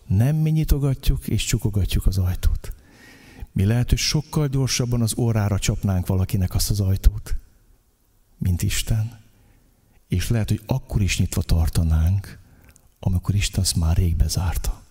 [0.07, 2.73] Nem mi nyitogatjuk és csukogatjuk az ajtót.
[3.51, 7.35] Mi lehet, hogy sokkal gyorsabban az órára csapnánk valakinek azt az ajtót,
[8.37, 9.19] mint Isten.
[10.07, 12.39] És lehet, hogy akkor is nyitva tartanánk,
[12.99, 14.81] amikor Isten azt már rég bezárta.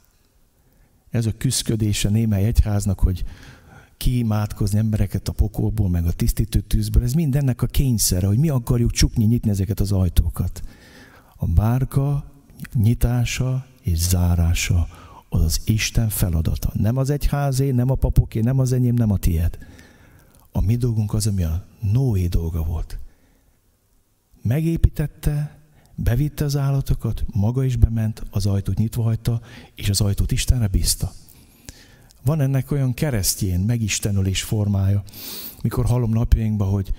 [1.10, 3.24] Ez a küszködése némely egyháznak, hogy
[4.00, 7.02] kiimádkozni embereket a pokolból, meg a tisztítő tűzből.
[7.02, 10.62] Ez mindennek a kényszere, hogy mi akarjuk csukni, nyitni ezeket az ajtókat.
[11.36, 12.24] A bárka
[12.74, 14.88] nyitása és zárása
[15.28, 16.72] az az Isten feladata.
[16.74, 19.58] Nem az egyházé, nem a papoké, nem az enyém, nem a tied.
[20.52, 22.98] A mi dolgunk az, ami a Noé dolga volt.
[24.42, 25.58] Megépítette,
[25.94, 29.40] bevitte az állatokat, maga is bement, az ajtót nyitva hagyta,
[29.74, 31.12] és az ajtót Istenre bízta.
[32.24, 35.02] Van ennek olyan keresztjén megistenülés formája,
[35.62, 36.92] mikor hallom napjainkban, hogy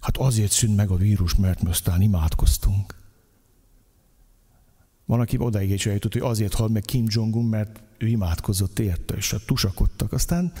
[0.00, 2.94] hát azért szűnt meg a vírus, mert mi aztán imádkoztunk.
[5.04, 9.14] Van, aki odaig is eljutott, hogy azért hal meg Kim Jong-un, mert ő imádkozott érte,
[9.14, 10.12] és hát tusakodtak.
[10.12, 10.52] Aztán,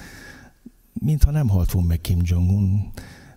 [0.92, 2.90] mintha nem halt volna meg Kim Jong-un,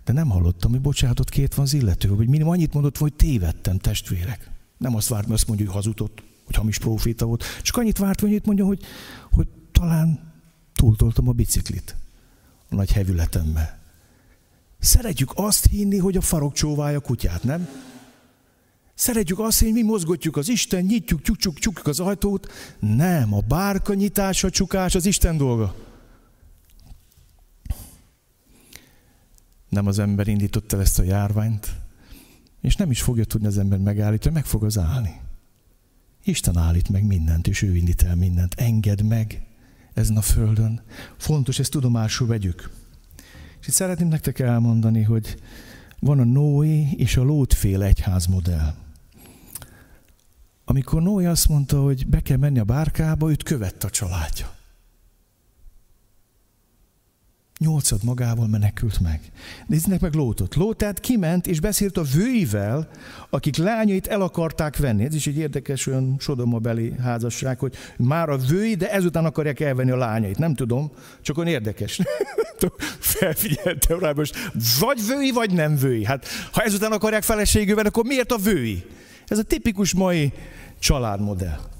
[0.04, 3.78] de nem hallottam, hogy bocsánatot két van az illető, hogy minimum annyit mondott, hogy tévedtem,
[3.78, 4.52] testvérek.
[4.78, 7.44] Nem azt várt, mert azt mondja, hogy hazudott, hogy hamis proféta volt.
[7.62, 8.82] Csak annyit várt, hogy annyit mondja, hogy,
[9.32, 10.31] hogy talán
[10.82, 11.96] túltoltam a biciklit
[12.70, 13.80] a nagy hevületemmel.
[14.80, 17.70] Szeretjük azt hinni, hogy a farok csóválja a kutyát, nem?
[18.94, 22.52] Szeretjük azt hinni, mi mozgatjuk az Isten, nyitjuk, csukjuk, csukjuk az ajtót.
[22.80, 25.76] Nem, a bárka nyitása, csukás az Isten dolga.
[29.70, 31.76] Nem az ember indította ezt a járványt,
[32.62, 35.20] és nem is fogja tudni az ember megállítani, meg fog az állni.
[36.24, 38.54] Isten állít meg mindent, és ő indít el mindent.
[38.54, 39.50] Engedd meg
[39.94, 40.82] ezen a földön.
[41.18, 42.70] Fontos, ezt tudomásul vegyük.
[43.62, 45.36] És itt szeretném nektek elmondani, hogy
[46.00, 48.74] van a Noé és a Lótféle egyházmodell.
[50.66, 54.61] amikor Noé azt mondta, hogy be kell menni a bárkába, őt követte a családja.
[57.62, 59.20] Nyolcad magával menekült meg.
[59.68, 60.56] Nézznek meg Lótot.
[60.56, 62.90] Lót tehát kiment és beszélt a vőivel,
[63.30, 65.04] akik lányait el akarták venni.
[65.04, 69.92] Ez is egy érdekes olyan sodomabeli házasság, hogy már a vői, de ezután akarják elvenni
[69.92, 70.38] a lányait.
[70.38, 70.92] Nem tudom,
[71.22, 72.00] csak olyan érdekes.
[73.00, 74.36] Felfigyeltem rá most,
[74.80, 76.06] vagy vői, vagy nem vői.
[76.06, 78.84] Hát ha ezután akarják feleségüvel, akkor miért a vői?
[79.28, 80.34] Ez a tipikus mai
[80.80, 81.71] családmodell.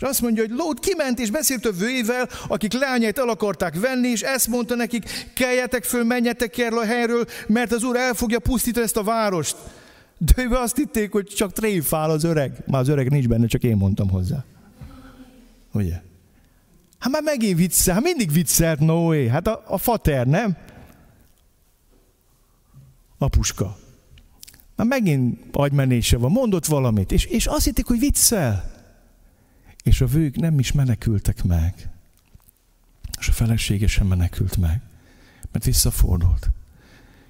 [0.00, 4.08] És azt mondja, hogy Lót kiment és beszélt a vőivel, akik lányait el akarták venni,
[4.08, 8.38] és ezt mondta nekik, keljetek föl, menjetek erről a helyről, mert az úr el fogja
[8.38, 9.56] pusztítani ezt a várost.
[10.18, 12.52] De ő azt hitték, hogy csak tréfál az öreg.
[12.66, 14.44] Már az öreg nincs benne, csak én mondtam hozzá.
[15.72, 16.00] Ugye?
[16.98, 19.28] Hát már megint viccel, hát mindig viccelt Noé.
[19.28, 20.56] Hát a, a fater, nem?
[23.18, 23.78] Apuska.
[24.76, 28.77] Már megint agymenése van, mondott valamit, és, és azt hitték, hogy viccel.
[29.82, 31.90] És a vők nem is menekültek meg.
[33.18, 34.82] És a felesége sem menekült meg,
[35.52, 36.50] mert visszafordult.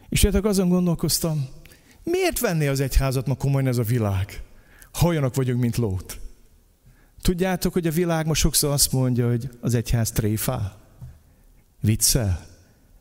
[0.08, 1.46] És értek azon gondolkoztam,
[2.02, 4.42] miért venné az egyházat ma komolyan ez a világ,
[4.92, 6.20] ha olyanok vagyunk, mint Lót?
[7.22, 10.78] Tudjátok, hogy a világ ma sokszor azt mondja, hogy az egyház tréfál?
[11.80, 12.46] Viccel?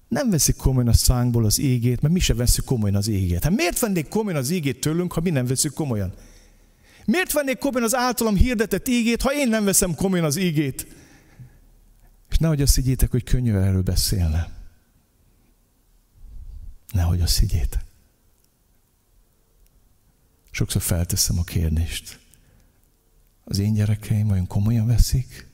[0.08, 3.44] Nem veszik komolyan a szánkból az égét, mert mi se veszük komolyan az égét.
[3.44, 6.14] Hát miért vennék komolyan az égét tőlünk, ha mi nem veszük komolyan?
[7.08, 10.88] Miért vennék komolyan az általam hirdetett ígét, ha én nem veszem komolyan az ígét?
[12.30, 14.50] És nehogy azt higgyétek, hogy könnyű erről beszélne.
[16.92, 17.84] Nehogy azt higgyétek.
[20.52, 22.20] Sokszor felteszem a kérdést.
[23.44, 25.48] Az én gyerekeim olyan komolyan veszik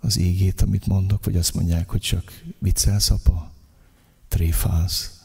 [0.00, 3.52] az ígét, amit mondok, vagy azt mondják, hogy csak viccelsz, apa,
[4.28, 5.22] tréfálsz.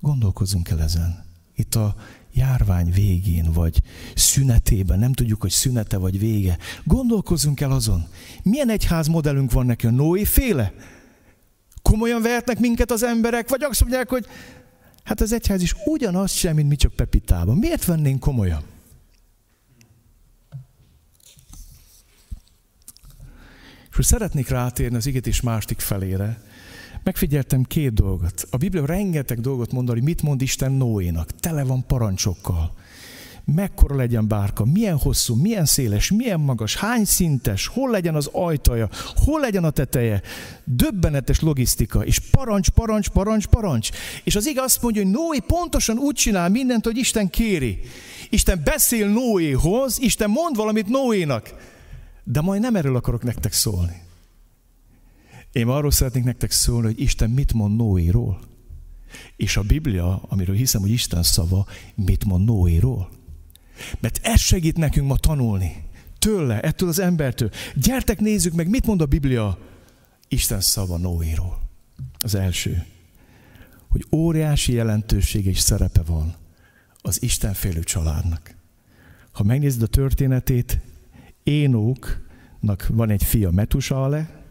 [0.00, 1.24] Gondolkozunk el ezen.
[1.54, 1.96] Itt a
[2.32, 3.82] járvány végén, vagy
[4.14, 6.58] szünetében, nem tudjuk, hogy szünete vagy vége.
[6.84, 8.06] Gondolkozzunk el azon,
[8.42, 10.72] milyen egyház modellünk van neki, a Noé féle?
[11.82, 14.26] Komolyan vehetnek minket az emberek, vagy azt mondják, hogy
[15.04, 17.56] hát az egyház is ugyanaz sem, mint mi csak Pepitában.
[17.56, 18.62] Miért vennénk komolyan?
[23.90, 26.42] És hogy szeretnék rátérni az igetés másik felére,
[27.04, 28.46] megfigyeltem két dolgot.
[28.50, 31.30] A Biblia rengeteg dolgot mond, hogy mit mond Isten Noénak.
[31.40, 32.72] Tele van parancsokkal.
[33.44, 38.88] Mekkora legyen bárka, milyen hosszú, milyen széles, milyen magas, hány szintes, hol legyen az ajtaja,
[39.24, 40.22] hol legyen a teteje.
[40.64, 43.90] Döbbenetes logisztika, és parancs, parancs, parancs, parancs.
[44.24, 47.80] És az ige azt mondja, hogy Noé pontosan úgy csinál mindent, hogy Isten kéri.
[48.30, 51.54] Isten beszél Noéhoz, Isten mond valamit Noénak.
[52.24, 54.02] De majd nem erről akarok nektek szólni.
[55.52, 58.40] Én arról szeretnék nektek szólni, hogy Isten mit mond Noéról.
[59.36, 63.10] És a Biblia, amiről hiszem, hogy Isten szava, mit mond Noéról.
[64.00, 65.84] Mert ez segít nekünk ma tanulni.
[66.18, 67.50] Tőle, ettől az embertől.
[67.74, 69.58] Gyertek, nézzük meg, mit mond a Biblia
[70.28, 71.60] Isten szava Noéról.
[72.18, 72.84] Az első,
[73.88, 76.34] hogy óriási jelentősége és szerepe van
[77.00, 78.54] az Istenfélő családnak.
[79.32, 80.80] Ha megnézed a történetét,
[81.42, 84.41] Énóknak van egy fia Metusale,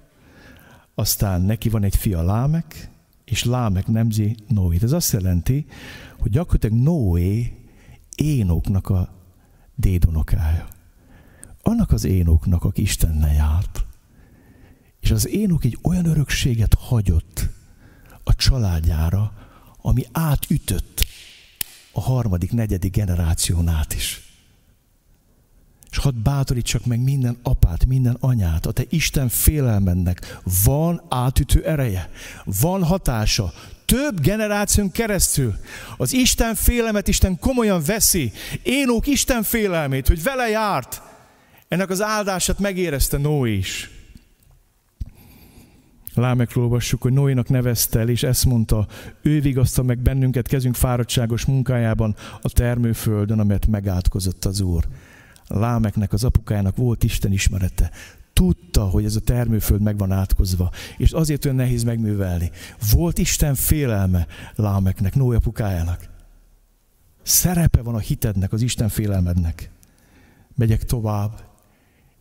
[1.01, 2.89] aztán neki van egy fia Lámek,
[3.25, 4.83] és Lámek nemzi Noét.
[4.83, 5.65] Ez azt jelenti,
[6.19, 7.57] hogy gyakorlatilag Noé
[8.15, 9.13] Énoknak a
[9.75, 10.67] dédonokája.
[11.61, 13.85] Annak az Énoknak, aki Istennel járt.
[14.99, 17.49] És az Énok egy olyan örökséget hagyott
[18.23, 19.33] a családjára,
[19.81, 21.05] ami átütött
[21.91, 24.30] a harmadik, negyedik generáción át is.
[25.91, 32.09] És hadd bátorítsak meg minden apát, minden anyát, a te Isten félelmennek van átütő ereje,
[32.61, 33.53] van hatása,
[33.85, 35.55] több generáción keresztül.
[35.97, 38.31] Az Isten félelmet Isten komolyan veszi.
[38.63, 41.01] Énók Isten félelmét, hogy vele járt.
[41.67, 43.89] Ennek az áldását megérezte Noé is.
[46.13, 48.87] Lámekről olvassuk, hogy Noénak nevezte el, és ezt mondta,
[49.21, 54.87] ő vigasztal meg bennünket kezünk fáradtságos munkájában a termőföldön, amelyet megátkozott az Úr.
[55.53, 57.91] Lámeknek, az apukájának volt Isten ismerete.
[58.33, 62.51] Tudta, hogy ez a termőföld meg van átkozva, és azért olyan nehéz megművelni.
[62.91, 66.09] Volt Isten félelme Lámeknek, Noé apukájának.
[67.23, 69.69] Szerepe van a hitednek, az Isten félelmednek.
[70.55, 71.43] Megyek tovább,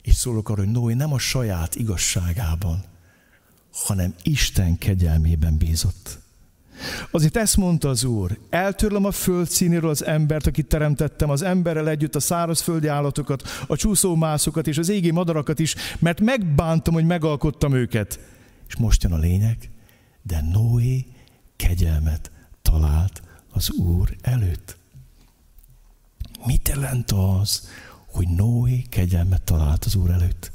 [0.02, 2.84] és szólok arra, hogy Noé nem a saját igazságában,
[3.72, 6.18] hanem Isten kegyelmében bízott.
[7.10, 11.88] Azért ezt mondta az Úr, eltörlöm a föld színéről az embert, akit teremtettem, az emberrel
[11.88, 17.74] együtt a szárazföldi állatokat, a csúszómászokat és az égi madarakat is, mert megbántam, hogy megalkottam
[17.74, 18.20] őket.
[18.68, 19.70] És most jön a lényeg,
[20.22, 21.06] de Noé
[21.56, 22.30] kegyelmet
[22.62, 23.22] talált
[23.52, 24.78] az Úr előtt.
[26.46, 27.68] Mit jelent az,
[28.06, 30.52] hogy Noé kegyelmet talált az Úr előtt.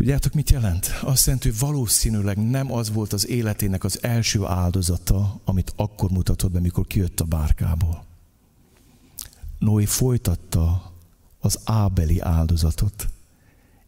[0.00, 0.86] Tudjátok, mit jelent?
[1.02, 6.50] Azt jelenti, hogy valószínűleg nem az volt az életének az első áldozata, amit akkor mutatott
[6.50, 8.04] be, mikor kijött a bárkából.
[9.58, 10.92] Noé folytatta
[11.40, 13.08] az ábeli áldozatot,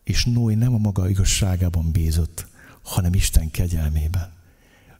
[0.04, 2.46] és Noé nem a maga igazságában bízott,
[2.82, 4.32] hanem Isten kegyelmében.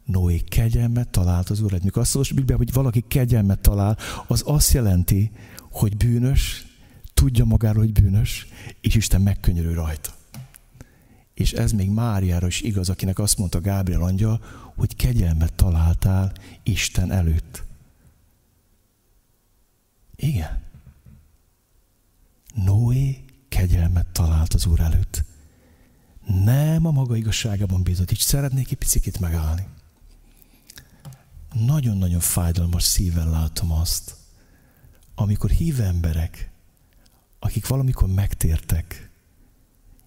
[0.05, 1.83] Noé kegyelmet talált az Úr.
[1.83, 5.31] Mikor azt mondja, hogy valaki kegyelmet talál, az azt jelenti,
[5.71, 6.67] hogy bűnös,
[7.15, 8.47] tudja magáról, hogy bűnös,
[8.81, 10.21] és Isten megkönyörül rajta.
[11.35, 14.45] És ez még Máriára is igaz, akinek azt mondta Gábriel angyal,
[14.77, 17.65] hogy kegyelmet találtál Isten előtt.
[20.17, 20.63] Igen.
[22.55, 25.25] Noé kegyelmet talált az Úr előtt.
[26.27, 28.11] Nem a maga igazságában bízott.
[28.11, 29.67] Így szeretnék egy picit megállni.
[31.53, 34.17] Nagyon-nagyon fájdalmas szívvel látom azt,
[35.15, 36.51] amikor hív emberek,
[37.39, 39.11] akik valamikor megtértek,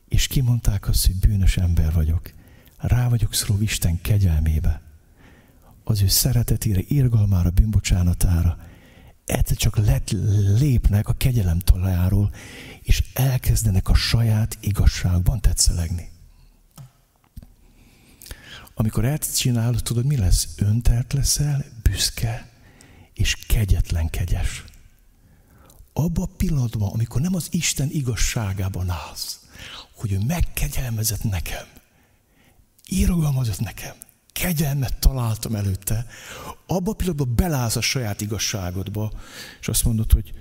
[0.07, 2.31] és kimondták azt, hogy bűnös ember vagyok,
[2.77, 4.81] rá vagyok szóló Isten kegyelmébe,
[5.83, 8.57] az ő szeretetére, irgalmára, bűnbocsánatára,
[9.25, 10.15] egyszer csak let,
[10.57, 12.31] lépnek a kegyelem talajáról,
[12.81, 16.09] és elkezdenek a saját igazságban tetszelegni.
[18.73, 20.47] Amikor ezt csinálod, tudod, mi lesz?
[20.57, 22.49] Öntelt leszel, büszke,
[23.13, 24.63] és kegyetlen kegyes.
[25.97, 29.39] Abba a pillanatban, amikor nem az Isten igazságában állsz,
[29.95, 31.65] hogy ő megkegyelmezett nekem,
[32.89, 33.95] írogalmazott nekem,
[34.31, 36.05] kegyelmet találtam előtte,
[36.65, 39.11] abba a pillanatban belállsz a saját igazságodba,
[39.59, 40.33] és azt mondod, hogy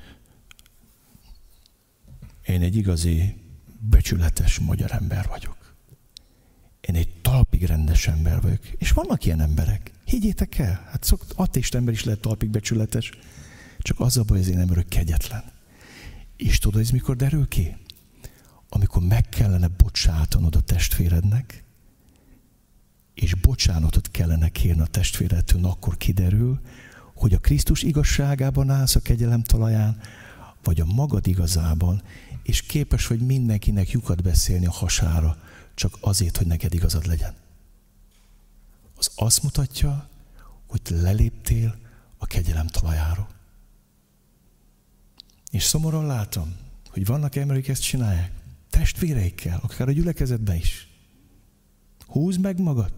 [2.47, 3.35] én egy igazi,
[3.91, 5.75] becsületes magyar ember vagyok.
[6.81, 8.67] Én egy talpig rendes ember vagyok.
[8.79, 9.91] És vannak ilyen emberek.
[10.05, 13.11] Higgyétek el, hát szokt, ateist ember is lehet talpig becsületes.
[13.85, 15.45] Csak az a baj, az én emberök kegyetlen.
[16.37, 17.77] És tudod, ez mikor derül ki?
[18.69, 21.65] Amikor meg kellene bocsátanod a testvérednek,
[23.15, 26.61] és bocsánatot kellene kérni a testvéredtől, akkor kiderül,
[27.15, 30.01] hogy a Krisztus igazságában állsz a kegyelem talaján,
[30.63, 32.03] vagy a magad igazában,
[32.43, 35.37] és képes vagy mindenkinek lyukat beszélni a hasára,
[35.75, 37.35] csak azért, hogy neked igazad legyen.
[38.97, 40.09] Az azt mutatja,
[40.67, 41.77] hogy leléptél
[42.19, 43.34] a kegyelem talajáról.
[45.55, 46.57] És szomorúan látom,
[46.91, 48.33] hogy vannak emberek, ezt csinálják.
[48.71, 50.89] Testvéreikkel, akár a gyülekezetben is.
[52.07, 52.93] Húzd meg magad.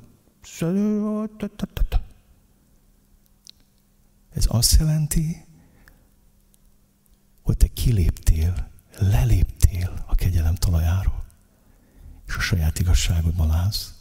[4.32, 5.44] Ez azt jelenti,
[7.42, 11.24] hogy te kiléptél, leléptél a kegyelem talajáról,
[12.26, 13.94] és a saját igazságodban állsz,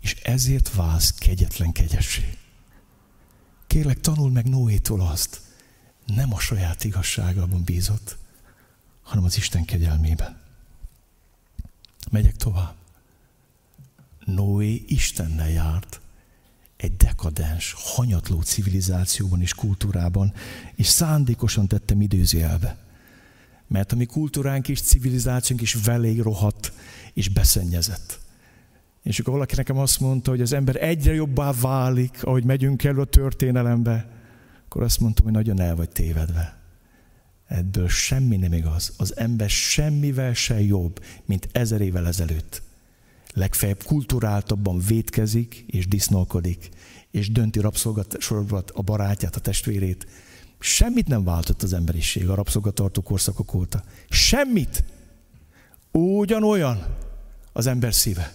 [0.00, 2.38] és ezért válsz kegyetlen kegyessé.
[3.66, 5.40] Kérlek, tanul meg Noétól azt,
[6.06, 8.16] nem a saját igazságában bízott,
[9.02, 10.40] hanem az Isten kegyelmében.
[12.10, 12.74] Megyek tovább.
[14.24, 16.00] Noé Istennel járt
[16.76, 20.32] egy dekadens, hanyatló civilizációban és kultúrában,
[20.74, 22.76] és szándékosan tettem időzőjelbe.
[23.66, 26.72] Mert a mi kultúránk és civilizációnk is velég rohadt
[27.12, 28.18] és beszennyezett.
[29.02, 33.00] És akkor valaki nekem azt mondta, hogy az ember egyre jobbá válik, ahogy megyünk elő
[33.00, 34.15] a történelembe,
[34.76, 36.60] akkor azt mondtam, hogy nagyon el vagy tévedve.
[37.46, 38.92] Ebből semmi nem igaz.
[38.96, 42.62] Az ember semmivel se jobb, mint ezer évvel ezelőtt.
[43.34, 46.68] Legfeljebb kulturáltabban vétkezik és disznolkodik,
[47.10, 50.06] és dönti rabszolgasorbat a barátját, a testvérét.
[50.58, 53.84] Semmit nem váltott az emberiség a rabszolgatartó korszakok óta.
[54.08, 54.84] Semmit!
[55.92, 56.96] Ugyanolyan
[57.52, 58.32] az ember szíve.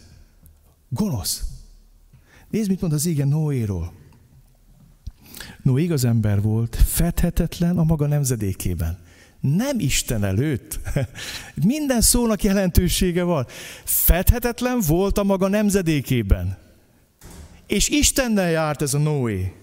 [0.90, 1.44] Gonosz.
[2.50, 4.01] Nézd, mit mond az igen Noéról.
[5.62, 8.98] No, igaz ember volt, fedhetetlen a maga nemzedékében.
[9.40, 10.80] Nem Isten előtt.
[11.66, 13.46] Minden szónak jelentősége van.
[13.84, 16.58] Fedhetetlen volt a maga nemzedékében.
[17.68, 19.54] És Istennel járt ez a Noé.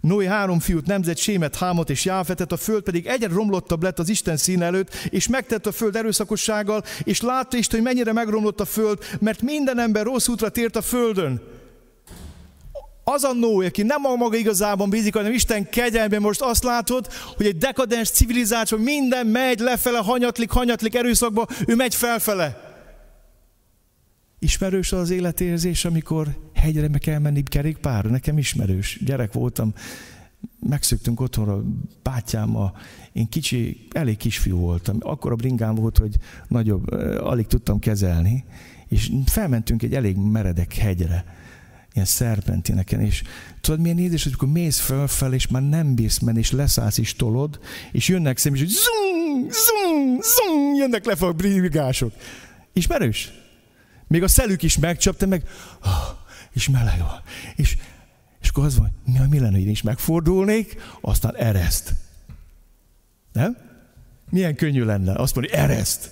[0.00, 4.08] Noé három fiút nemzett, Sémet, Hámot és Jáfetet, a föld pedig egyre romlottabb lett az
[4.08, 8.64] Isten szín előtt, és megtett a föld erőszakossággal, és látta Isten, hogy mennyire megromlott a
[8.64, 11.40] föld, mert minden ember rossz útra tért a földön.
[13.08, 17.06] Az a Noé, aki nem a maga igazában bízik, hanem Isten kegyelmében most azt látod,
[17.36, 22.60] hogy egy dekadens civilizáció minden megy lefele, hanyatlik, hanyatlik erőszakba, ő megy felfele.
[24.38, 28.10] Ismerős az életérzés, amikor hegyre meg kell menni kerékpárra?
[28.10, 28.98] Nekem ismerős.
[29.04, 29.72] Gyerek voltam,
[30.68, 31.62] megszöktünk otthonra,
[32.02, 32.56] bátyám,
[33.12, 34.96] én kicsi, elég kisfiú voltam.
[35.00, 36.16] Akkor a bringám volt, hogy
[36.48, 36.90] nagyobb,
[37.20, 38.44] alig tudtam kezelni,
[38.88, 41.44] és felmentünk egy elég meredek hegyre
[41.96, 43.22] ilyen szerpentineken, és
[43.60, 47.14] tudod milyen édes, hogy akkor mész fölfel, és már nem bírsz menni, és leszállsz és
[47.14, 47.58] tolod,
[47.92, 52.12] és jönnek szem, és hogy zum, zum, zum, jönnek le a brigások.
[52.72, 53.32] Ismerős?
[54.08, 55.42] Még a szelük is megcsapta, meg,
[55.84, 55.90] oh,
[56.52, 57.22] és meleg van.
[57.56, 57.76] És,
[58.40, 61.94] és akkor az van, mi, mi lenne, hogy én is megfordulnék, aztán ereszt.
[63.32, 63.56] Nem?
[64.30, 66.10] Milyen könnyű lenne azt mondani, ereszt.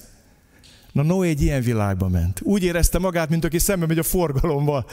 [0.95, 2.41] Na Noé egy ilyen világba ment.
[2.43, 4.87] Úgy érezte magát, mint aki szembe megy a forgalommal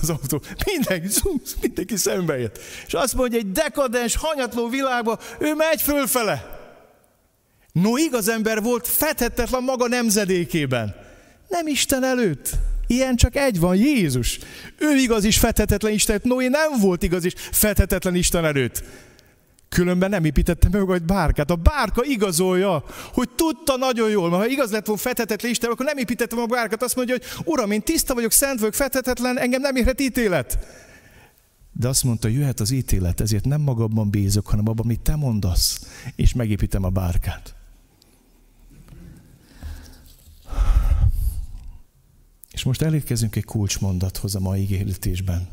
[0.00, 0.42] az autó.
[0.64, 2.58] Mindenki, zum, mindenki szembe jött.
[2.86, 6.58] És azt mondja, egy dekadens, hanyatló világba ő megy fölfele.
[7.72, 10.94] No, igaz ember volt, fethetetlen maga nemzedékében.
[11.48, 12.50] Nem Isten előtt.
[12.86, 14.38] Ilyen csak egy van, Jézus.
[14.78, 18.82] Ő igaz is fethetetlen Isten, Noé nem volt igaz is fethetetlen Isten előtt.
[19.70, 21.50] Különben nem építette meg egy bárkát.
[21.50, 25.84] A bárka igazolja, hogy tudta nagyon jól, mert ha igaz lett volna fethetetlen Isten, akkor
[25.84, 26.82] nem építettem a bárkát.
[26.82, 30.58] Azt mondja, hogy Uram, én tiszta vagyok, szent vagyok, fethetetlen, engem nem érhet ítélet.
[31.72, 35.86] De azt mondta, jöhet az ítélet, ezért nem magamban bízok, hanem abban, amit te mondasz,
[36.16, 37.54] és megépítem a bárkát.
[42.52, 45.48] És most elérkezünk egy kulcsmondathoz a mai ígéretésben.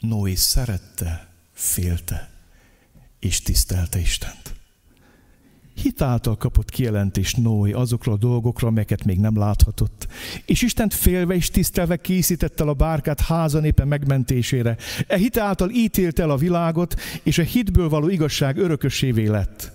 [0.00, 2.31] Noé szerette, félte
[3.22, 4.54] és tisztelte Istent.
[5.74, 10.06] Hitáltal kapott kijelentést Noé azokról a dolgokról, amelyeket még nem láthatott.
[10.46, 14.76] És Istent félve és tisztelve készítette el a bárkát háza népe megmentésére.
[15.06, 19.72] E hitáltal ítélt el a világot, és a hitből való igazság örökösévé lett.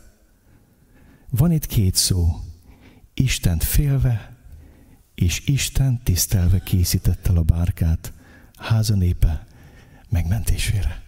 [1.30, 2.28] Van itt két szó.
[3.14, 4.38] Istent félve,
[5.16, 8.14] és Isten tisztelve készítette el a bárkát
[8.58, 9.48] háza népe
[10.10, 11.07] megmentésére.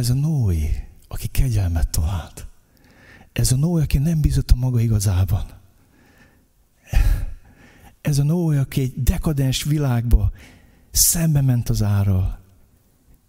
[0.00, 2.46] Ez a Noé, aki kegyelmet talált.
[3.32, 5.46] Ez a Noé, aki nem bízott a maga igazában.
[8.00, 10.32] Ez a Noé, aki egy dekadens világba
[10.90, 12.40] szembe ment az árral.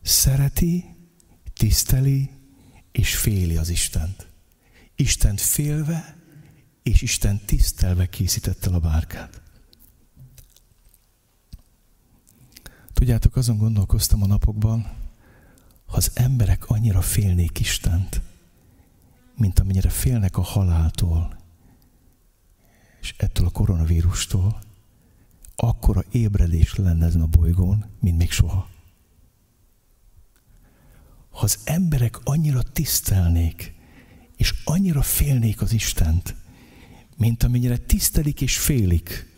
[0.02, 0.86] Szereti,
[1.54, 2.30] tiszteli
[2.92, 4.28] és féli az Istent.
[4.96, 6.18] Istent félve
[6.84, 9.42] és Isten tisztelve készítette a bárkát.
[12.94, 15.01] Tudjátok, azon gondolkoztam a napokban,
[15.92, 18.22] ha az emberek annyira félnék Istent,
[19.36, 21.38] mint amennyire félnek a haláltól,
[23.02, 24.62] és ettől a koronavírustól,
[25.56, 28.70] akkor a ébredés lenne ezen a bolygón, mint még soha.
[31.30, 33.74] Ha az emberek annyira tisztelnék,
[34.36, 36.36] és annyira félnék az Istent,
[37.18, 39.30] mint amennyire tisztelik és félik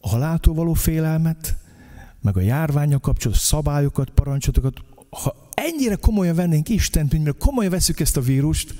[0.00, 1.56] a haláltól való félelmet,
[2.20, 8.00] meg a járványa kapcsolatos szabályokat, parancsolatokat, ha ennyire komolyan vennénk Istent, mint mert komolyan veszük
[8.00, 8.74] ezt a vírust,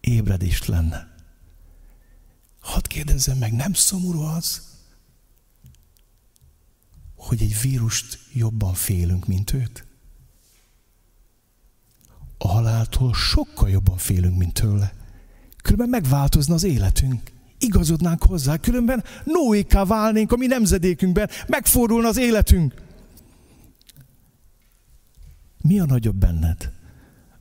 [0.00, 1.14] ébredést lenne.
[2.60, 4.70] Hadd kérdezzem meg, nem szomorú az,
[7.16, 9.86] hogy egy vírust jobban félünk, mint őt?
[12.38, 14.94] A haláltól sokkal jobban félünk, mint tőle.
[15.62, 17.31] Különben megváltozna az életünk.
[17.62, 22.74] Igazodnánk hozzá, különben Noéká válnénk a mi nemzedékünkben, megfordulna az életünk.
[25.60, 26.72] Mi a nagyobb benned?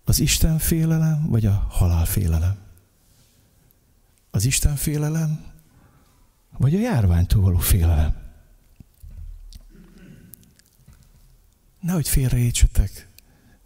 [0.03, 2.57] Az Isten félelem, vagy a halál félelem?
[4.31, 5.45] Az Isten félelem,
[6.57, 8.15] vagy a járványtól való félelem?
[11.79, 13.09] Nehogy félreértsetek,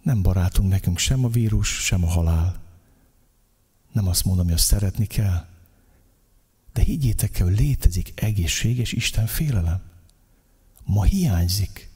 [0.02, 2.62] nem barátunk nekünk sem a vírus, sem a halál.
[3.92, 5.46] Nem azt mondom, hogy azt szeretni kell,
[6.76, 9.82] de higgyétek el, létezik egészséges Isten félelem.
[10.84, 11.90] Ma hiányzik.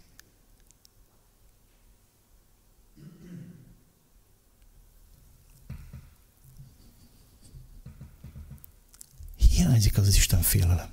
[9.35, 10.89] Hiányzik az, az Isten félelem.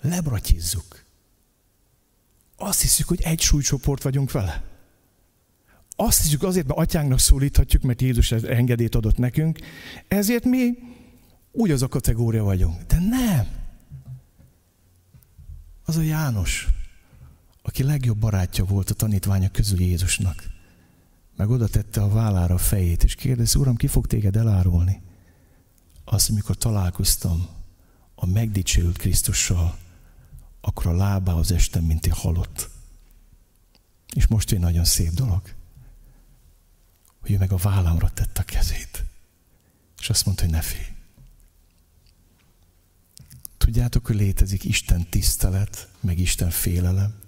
[0.00, 1.04] Lebratyizzuk.
[2.56, 4.71] Azt hiszük, hogy egy súlycsoport vagyunk vele.
[5.96, 9.58] Azt hiszük azért, mert atyánknak szólíthatjuk, mert Jézus engedélyt adott nekünk,
[10.08, 10.74] ezért mi
[11.52, 12.82] úgy az a kategória vagyunk.
[12.82, 13.46] De nem.
[15.84, 16.68] Az a János,
[17.62, 20.50] aki legjobb barátja volt a tanítványa közül Jézusnak.
[21.36, 25.02] Meg oda tette a vállára a fejét, és kérdezi, Uram, ki fog téged elárulni?
[26.04, 27.46] Azt, amikor találkoztam
[28.14, 29.78] a megdicsőült Krisztussal,
[30.60, 32.70] akkor a lábához estem, mint egy halott.
[34.14, 35.42] És most egy nagyon szép dolog
[37.22, 39.04] hogy ő meg a vállamra tette a kezét.
[39.98, 40.86] És azt mondta, hogy ne félj.
[43.56, 47.20] Tudjátok, hogy létezik Isten tisztelet, meg Isten félelem?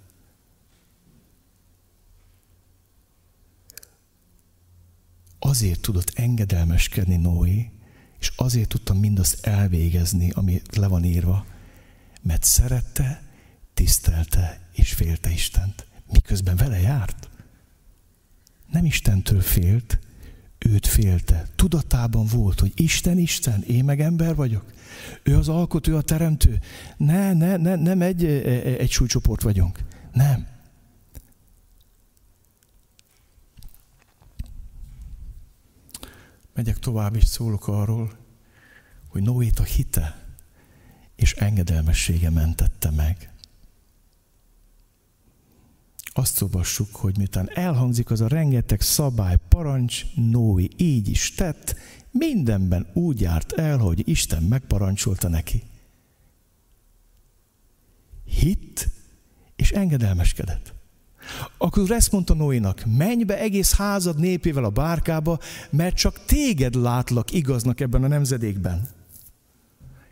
[5.38, 7.70] Azért tudott engedelmeskedni Noé,
[8.18, 11.46] És azért tudtam mindazt elvégezni, ami le van írva,
[12.22, 13.22] mert szerette,
[13.74, 15.86] tisztelte és félte Istent.
[16.12, 17.28] Miközben vele járt.
[18.74, 19.98] Nem Istentől félt,
[20.58, 21.48] őt félte.
[21.56, 24.72] Tudatában volt, hogy Isten, Isten, én meg ember vagyok.
[25.22, 26.60] Ő az alkotó, a teremtő.
[26.96, 29.78] Ne, ne, ne, nem egy, egy súlycsoport vagyunk.
[30.12, 30.46] Nem.
[36.54, 38.12] Megyek tovább, és szólok arról,
[39.08, 40.26] hogy Noét a hite
[41.16, 43.33] és engedelmessége mentette meg.
[46.16, 51.76] Azt olvassuk, hogy miután elhangzik az a rengeteg szabály, parancs, Noé így is tett,
[52.10, 55.62] mindenben úgy járt el, hogy Isten megparancsolta neki.
[58.24, 58.88] Hitt
[59.56, 60.74] és engedelmeskedett.
[61.58, 65.38] Akkor ezt mondta Noénak, menj be egész házad népével a bárkába,
[65.70, 68.88] mert csak téged látlak igaznak ebben a nemzedékben.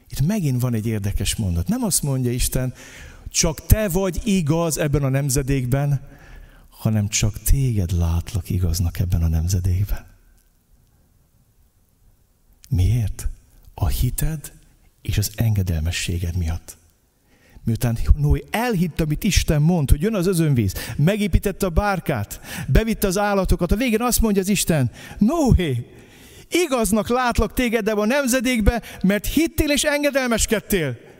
[0.08, 1.68] Itt megint van egy érdekes mondat.
[1.68, 2.74] Nem azt mondja Isten,
[3.32, 6.00] csak te vagy igaz ebben a nemzedékben,
[6.68, 10.06] hanem csak téged látlak igaznak ebben a nemzedékben.
[12.68, 13.28] Miért?
[13.74, 14.52] A hited
[15.02, 16.76] és az engedelmességed miatt.
[17.64, 23.18] Miután Noé elhitte, amit Isten mond, hogy jön az özönvíz, megépítette a bárkát, bevitte az
[23.18, 25.86] állatokat, a végén azt mondja az Isten, Noé,
[26.48, 31.11] igaznak látlak téged ebben a nemzedékbe, mert hittél és engedelmeskedtél.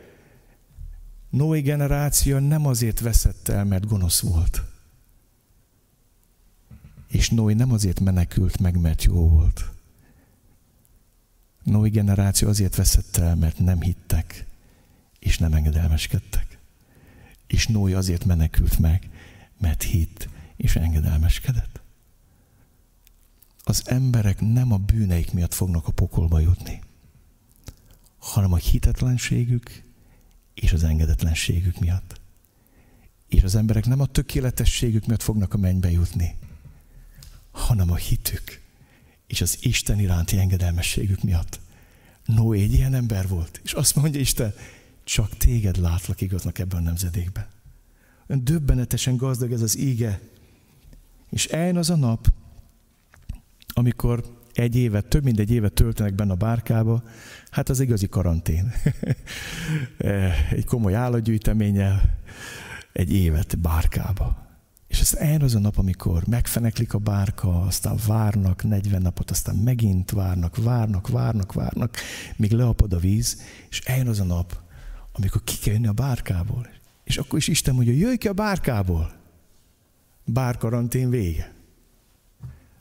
[1.33, 4.63] Noé generáció nem azért veszett el, mert gonosz volt.
[7.07, 9.69] És Noé nem azért menekült meg, mert jó volt.
[11.63, 14.45] Noé generáció azért veszett el, mert nem hittek,
[15.19, 16.57] és nem engedelmeskedtek.
[17.47, 19.09] És Noé azért menekült meg,
[19.57, 21.81] mert hitt, és engedelmeskedett.
[23.63, 26.81] Az emberek nem a bűneik miatt fognak a pokolba jutni,
[28.17, 29.82] hanem a hitetlenségük
[30.53, 32.21] és az engedetlenségük miatt.
[33.27, 36.35] És az emberek nem a tökéletességük miatt fognak a mennybe jutni,
[37.51, 38.61] hanem a hitük
[39.27, 41.59] és az Isten iránti engedelmességük miatt.
[42.25, 44.53] Noé egy ilyen ember volt, és azt mondja Isten,
[45.03, 47.47] csak téged látlak igaznak ebben a nemzedékben.
[48.27, 50.19] Ön döbbenetesen gazdag ez az íge.
[51.29, 52.33] És eljön az a nap,
[53.67, 57.03] amikor egy évet, több mint egy évet töltenek benne a bárkába,
[57.53, 58.73] hát az igazi karantén.
[60.49, 62.01] egy komoly állatgyűjteménnyel,
[62.93, 64.41] egy évet bárkába.
[64.87, 69.55] És ez eljön az a nap, amikor megfeneklik a bárka, aztán várnak 40 napot, aztán
[69.55, 71.97] megint várnak, várnak, várnak, várnak,
[72.35, 74.59] míg leapad a víz, és eljön az a nap,
[75.11, 76.67] amikor ki kell jönni a bárkából.
[77.03, 79.13] És akkor is Isten mondja, jöjj ki a bárkából.
[80.25, 81.53] Bárkarantén vége.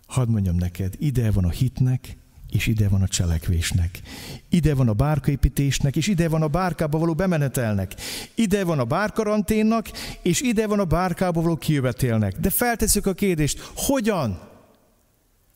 [0.06, 2.16] Hadd mondjam neked, ide van a hitnek,
[2.52, 4.00] és ide van a cselekvésnek.
[4.48, 7.94] Ide van a bárkaépítésnek, és ide van a bárkába való bemenetelnek.
[8.34, 9.90] Ide van a bárkaranténnak,
[10.22, 12.38] és ide van a bárkába való kijövetélnek.
[12.40, 14.40] De feltesszük a kérdést, hogyan?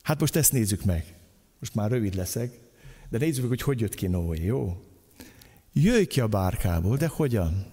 [0.03, 1.15] Hát most ezt nézzük meg.
[1.59, 2.53] Most már rövid leszek,
[3.09, 4.83] de nézzük meg, hogy hogy jött ki Noé, jó?
[5.73, 7.67] Jöjj ki a bárkából, de hogyan?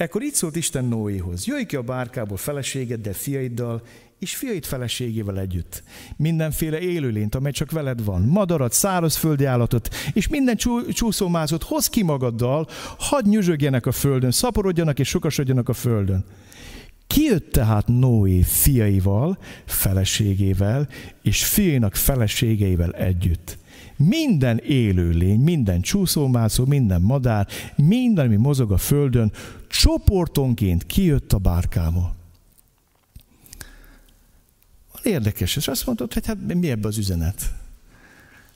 [0.00, 3.82] Ekkor így szólt Isten Noéhoz, jöjj ki a bárkából feleségeddel, fiaiddal,
[4.18, 5.82] és fiait feleségével együtt.
[6.16, 12.02] Mindenféle élőlényt, amely csak veled van, madarat, szárazföldi állatot, és minden csú, csúszómázot hoz ki
[12.02, 12.66] magaddal,
[12.98, 16.24] hadd nyüzsögjenek a földön, szaporodjanak és sokasodjanak a földön.
[17.06, 20.88] Kijött tehát Noé fiaival, feleségével,
[21.22, 23.58] és fiainak feleségeivel együtt.
[24.04, 27.46] Minden élőlény, minden csúszómászó, minden madár,
[27.76, 29.32] minden, ami mozog a földön,
[29.68, 32.14] csoportonként kijött a bárkába.
[35.02, 37.52] Érdekes, és azt mondtad, hogy hát mi ebbe az üzenet?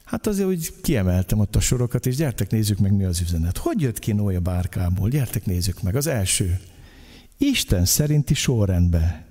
[0.05, 3.59] Hát azért, hogy kiemeltem ott a sorokat, és gyertek nézzük meg, mi az üzenet.
[3.59, 5.09] Hogy jött ki Noé bárkából?
[5.09, 5.97] Gyertek nézzük meg.
[5.97, 6.61] Az első.
[7.39, 9.25] Isten szerinti sorrendbe.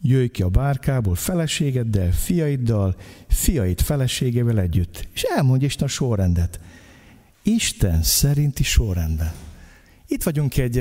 [0.00, 2.96] Jöjj ki a bárkából feleségeddel, fiaiddal,
[3.28, 5.08] fiait feleségével együtt.
[5.14, 6.60] És elmondja Isten a sorrendet.
[7.42, 9.32] Isten szerinti sorrendben.
[10.06, 10.78] Itt vagyunk egy,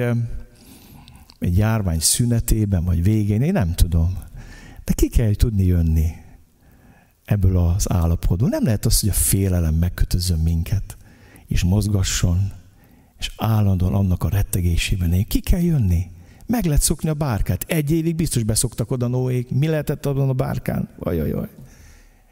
[1.39, 4.17] egy járvány szünetében, vagy végén, én nem tudom.
[4.83, 6.11] De ki kell tudni jönni
[7.25, 8.49] ebből az állapotból.
[8.49, 10.97] Nem lehet az, hogy a félelem megkötözön minket,
[11.47, 12.51] és mozgasson,
[13.19, 15.25] és állandóan annak a rettegésében él.
[15.25, 16.05] Ki kell jönni?
[16.47, 17.65] Meg lehet szokni a bárkát.
[17.67, 19.49] Egy évig biztos beszoktak oda Noék.
[19.49, 20.89] Mi lehetett abban a bárkán?
[20.99, 21.47] Ajajaj.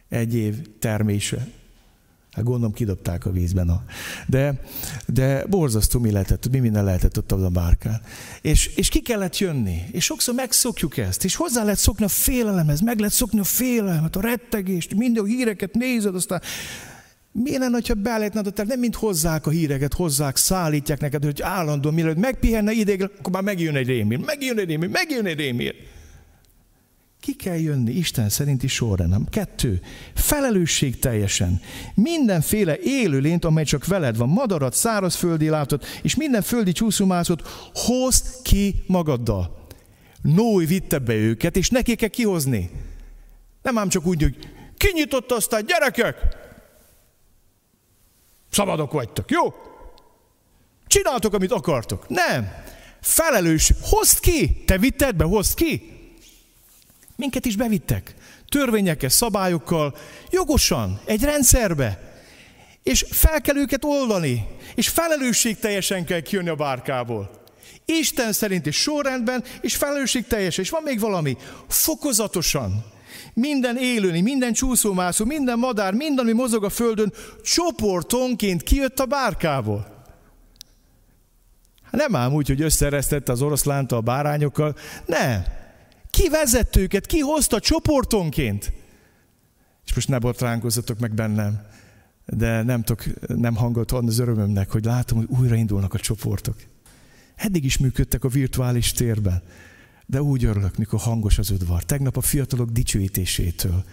[0.10, 1.48] Egy év termése.
[2.32, 3.70] Hát gondolom kidobták a vízben.
[3.70, 3.84] A...
[4.28, 4.62] De,
[5.08, 8.02] de borzasztó mi lehetett, mi minden lehetett ott a bárkán.
[8.42, 9.82] És, és ki kellett jönni.
[9.92, 11.24] És sokszor megszokjuk ezt.
[11.24, 15.28] És hozzá lehet szokni a félelemhez, meg lehet szokni a félelmet, a rettegést, minden a
[15.28, 16.42] híreket nézed, aztán
[17.44, 18.68] Miért lenne, ha beállítnád a terv?
[18.68, 23.44] Nem mind hozzák a híreket, hozzák, szállítják neked, hogy állandóan, mielőtt megpihenne ideig, akkor már
[23.44, 25.76] megjön egy rémír, megjön egy rémír, megjön egy rémír.
[27.20, 29.26] Ki kell jönni Isten szerinti sorrendem.
[29.30, 29.82] Kettő,
[30.14, 31.62] felelősség teljesen.
[31.94, 37.42] Mindenféle élőlényt, amely csak veled van, madarat, szárazföldi látot, és minden földi csúszómászot,
[37.74, 39.68] hozd ki magaddal.
[40.22, 42.70] Nói vitte be őket, és neki kell kihozni.
[43.62, 44.38] Nem ám csak úgy, hogy
[44.78, 46.44] kinyitotta aztán, gyerekek,
[48.56, 49.54] szabadok vagytok, jó?
[50.88, 52.10] Csináltok, amit akartok.
[52.10, 52.52] Nem.
[53.02, 55.94] Felelős, hozd ki, te vitted be, hozd ki.
[57.16, 58.16] Minket is bevittek.
[58.50, 59.98] Törvényekkel, szabályokkal,
[60.30, 62.14] jogosan, egy rendszerbe.
[62.84, 64.48] És fel kell őket oldani.
[64.76, 67.44] És felelősség teljesen kell kijönni a bárkából.
[67.86, 70.64] Isten szerint és sorrendben, és felelősség teljesen.
[70.64, 71.38] És van még valami.
[71.68, 72.95] Fokozatosan.
[73.36, 77.14] Minden élőni, minden csúszómászó, minden madár, minden, ami mozog a földön,
[77.44, 80.06] csoportonként kijött a bárkából.
[81.92, 84.76] Nem ám úgy, hogy összeresztette az oroszlánt a bárányokkal.
[85.06, 85.44] Nem.
[86.10, 87.06] Ki vezette őket?
[87.06, 88.74] Ki hozta csoportonként?
[89.86, 91.62] És most ne botránkozzatok meg bennem,
[92.26, 96.56] de nem, tudok, nem hangot adni az örömömnek, hogy látom, hogy újraindulnak a csoportok.
[97.36, 99.42] Eddig is működtek a virtuális térben,
[100.06, 101.84] de úgy örülök, mikor hangos az udvar.
[101.84, 103.84] Tegnap a fiatalok dicsőítésétől.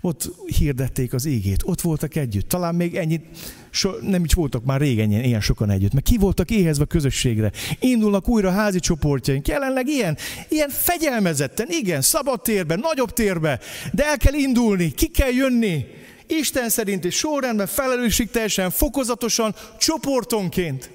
[0.00, 2.48] Ott hirdették az égét, ott voltak együtt.
[2.48, 3.24] Talán még ennyit,
[3.70, 7.52] so, nem is voltak már régen ilyen, ilyen sokan együtt, mert ki voltak éhezve közösségre.
[7.80, 10.16] Indulnak újra házi csoportjaink, jelenleg ilyen,
[10.48, 13.60] ilyen fegyelmezetten, igen, szabad térben, nagyobb térbe,
[13.92, 15.84] de el kell indulni, ki kell jönni.
[16.26, 20.90] Isten szerint és sorrendben, felelősségteljesen, fokozatosan, csoportonként.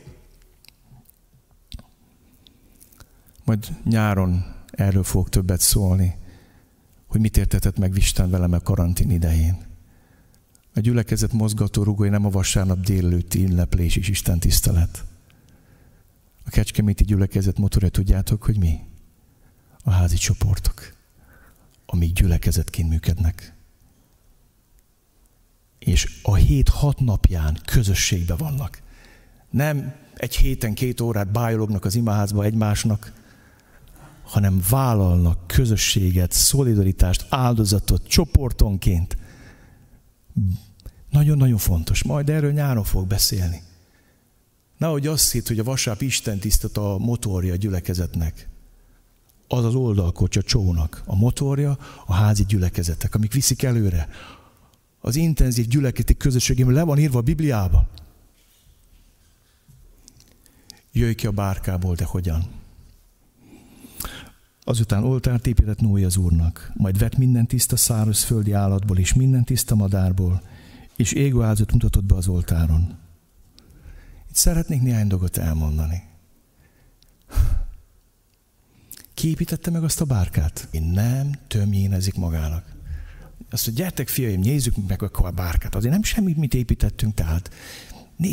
[3.45, 6.21] Majd nyáron erről fogok többet szólni
[7.13, 9.65] hogy mit értetett meg Isten velem a karantén idején.
[10.73, 15.05] A gyülekezet mozgató rugója nem a vasárnap délelőtti ünneplés és Isten tisztelet.
[16.45, 18.79] A kecskeméti gyülekezet motorja tudjátok, hogy mi?
[19.83, 20.93] A házi csoportok,
[21.85, 23.53] amik gyülekezetként működnek.
[25.79, 28.81] És a hét hat napján közösségbe vannak.
[29.49, 33.22] Nem egy héten két órát bájolognak az imaházba egymásnak,
[34.23, 39.17] hanem vállalnak közösséget, szolidaritást, áldozatot csoportonként.
[41.09, 42.03] Nagyon-nagyon fontos.
[42.03, 43.61] Majd erről nyáron fog beszélni.
[44.77, 48.49] Nehogy azt hitt, hogy a vasárnap Isten tisztet a motorja a gyülekezetnek.
[49.47, 51.01] Az az oldalkocsa csónak.
[51.05, 54.07] A motorja a házi gyülekezetek, amik viszik előre.
[54.99, 57.87] Az intenzív gyülekezeti közösségem le van írva a Bibliában.
[60.91, 62.62] Jöjj ki a bárkából, de hogyan?
[64.63, 69.75] Azután oltárt épített Noé az Úrnak, majd vett minden tiszta szárazföldi állatból és minden tiszta
[69.75, 70.41] madárból,
[70.95, 72.97] és égő áldozat mutatott be az oltáron.
[74.29, 76.03] Itt szeretnék néhány dolgot elmondani.
[79.13, 80.67] Ki építette meg azt a bárkát?
[80.71, 82.75] Én nem tömjénezik magának.
[83.49, 85.75] Azt mondja, gyertek fiaim, nézzük meg akkor a bárkát.
[85.75, 87.49] Azért nem semmit mit építettünk, tehát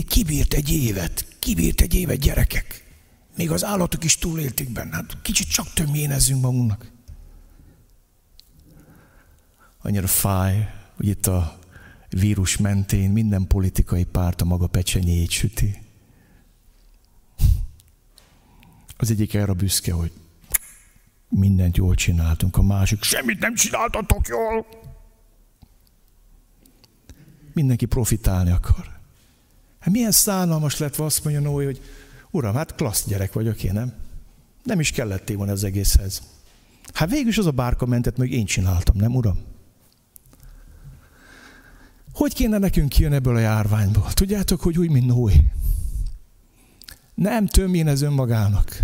[0.09, 2.90] kibírt egy évet, kibírt egy évet gyerekek.
[3.41, 4.95] Még az állatok is túlélték benne.
[4.95, 6.91] Hát kicsit csak tömjénezzünk magunknak.
[9.83, 11.59] Annyira fáj, hogy itt a
[12.09, 15.83] vírus mentén minden politikai párt a maga pecsenyét süti.
[18.97, 20.13] Az egyik erre büszke, hogy
[21.29, 24.67] mindent jól csináltunk, a másik semmit nem csináltatok jól.
[27.53, 28.99] Mindenki profitálni akar.
[29.79, 31.81] Hát milyen szánalmas lett azt mondja Noé, hogy
[32.31, 33.93] Uram, hát klassz gyerek vagyok én, nem?
[34.63, 36.23] Nem is kelletté volna az egészhez.
[36.95, 39.39] Hát végül az a bárka mentett, meg én csináltam, nem uram?
[42.15, 44.13] Hogy kéne nekünk kijön ebből a járványból?
[44.13, 45.45] Tudjátok, hogy úgy, mint Noé.
[47.15, 48.79] Nem tömjén ez önmagának.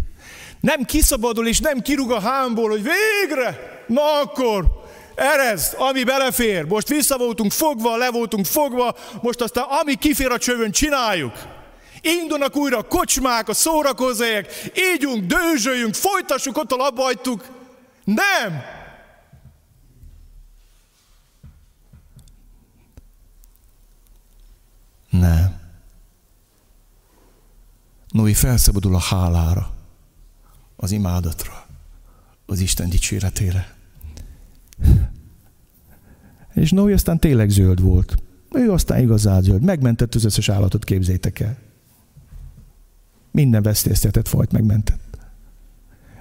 [0.61, 4.85] Nem kiszabadul és nem kirúg a hámból, hogy végre, na akkor,
[5.15, 6.65] erez, ami belefér.
[6.65, 11.33] Most vissza voltunk fogva, le voltunk fogva, most aztán ami kifér a csövön, csináljuk.
[12.07, 17.47] Indulnak újra a kocsmák, a szórakozóhelyek, ígyunk, dőzsöljünk, folytassuk, ott abba hagytuk.
[18.05, 18.63] Nem!
[25.11, 25.61] Nem.
[28.09, 29.71] Noé felszabadul a hálára,
[30.77, 31.67] az imádatra,
[32.47, 33.77] az Isten dicséretére.
[36.55, 38.15] És Noé aztán tényleg zöld volt.
[38.51, 39.63] Ő aztán igazán zöld.
[39.63, 41.66] Megmentett az összes állatot, képzétek el.
[43.37, 45.19] Minden veszélyeztetett fajt megmentett.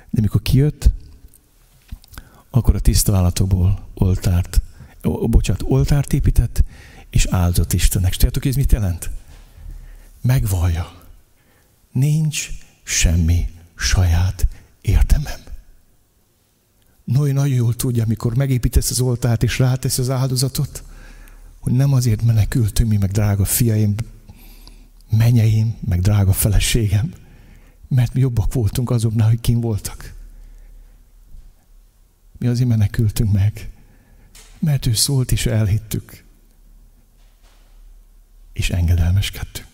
[0.10, 0.90] De mikor kijött,
[2.50, 4.62] akkor a tiszta állatokból oltárt,
[5.22, 6.64] bocsánat, oltárt épített,
[7.10, 8.10] és áldott Istennek.
[8.10, 9.10] És tudjátok, ez mit jelent?
[10.22, 11.04] Megvallja.
[11.92, 12.50] Nincs
[12.84, 14.48] semmi saját
[14.82, 15.40] érdemem.
[17.04, 20.84] Noé nagyon jól tudja, amikor megépítesz az oltárt és rátesz az áldozatot,
[21.60, 23.96] hogy nem azért menekültünk mi, meg drága fiaim,
[25.18, 27.14] menyeim, meg drága feleségem,
[27.88, 30.14] mert mi jobbak voltunk azoknál, hogy kim voltak.
[32.38, 33.70] Mi azért menekültünk meg,
[34.60, 36.24] mert ő szólt és elhittük,
[38.54, 39.68] és engedelmeskedtünk.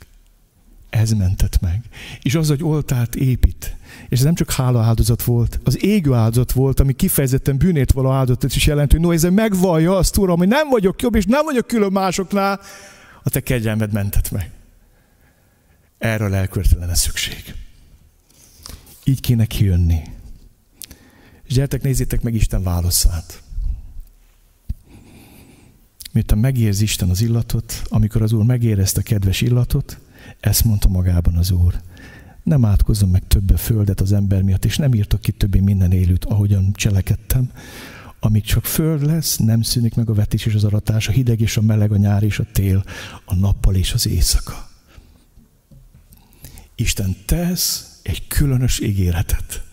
[0.90, 1.84] Ez mentett meg.
[2.22, 3.76] És az, hogy oltárt épít,
[4.10, 8.12] és ez nem csak hála áldozat volt, az égő áldozat volt, ami kifejezetten bűnét való
[8.12, 11.46] áldozatot is jelent, hogy no, ez megvallja azt, Uram, hogy nem vagyok jobb, és nem
[11.46, 12.60] vagyok külön másoknál,
[13.24, 14.52] a te kegyelmed mentett meg.
[16.02, 17.56] Erre a lelkületre lenne szükség.
[19.04, 20.02] Így kéne kijönni.
[21.44, 23.42] És gyertek, nézzétek meg Isten válaszát.
[26.12, 30.00] Miután megérzi Isten az illatot, amikor az Úr megérezte a kedves illatot,
[30.40, 31.82] ezt mondta magában az Úr.
[32.44, 36.26] Nem átkozom meg többe földet az ember miatt, és nem írtok ki többé minden élőt,
[36.26, 37.52] ahogyan cselekedtem.
[38.20, 41.58] Amíg csak föld lesz, nem szűnik meg a vetés és az aratás, a hideg és
[41.58, 42.84] a meleg, a nyár és a tél,
[43.26, 44.70] a nappal és az éjszaka.
[46.82, 49.64] Isten tesz egy különös ígéretet,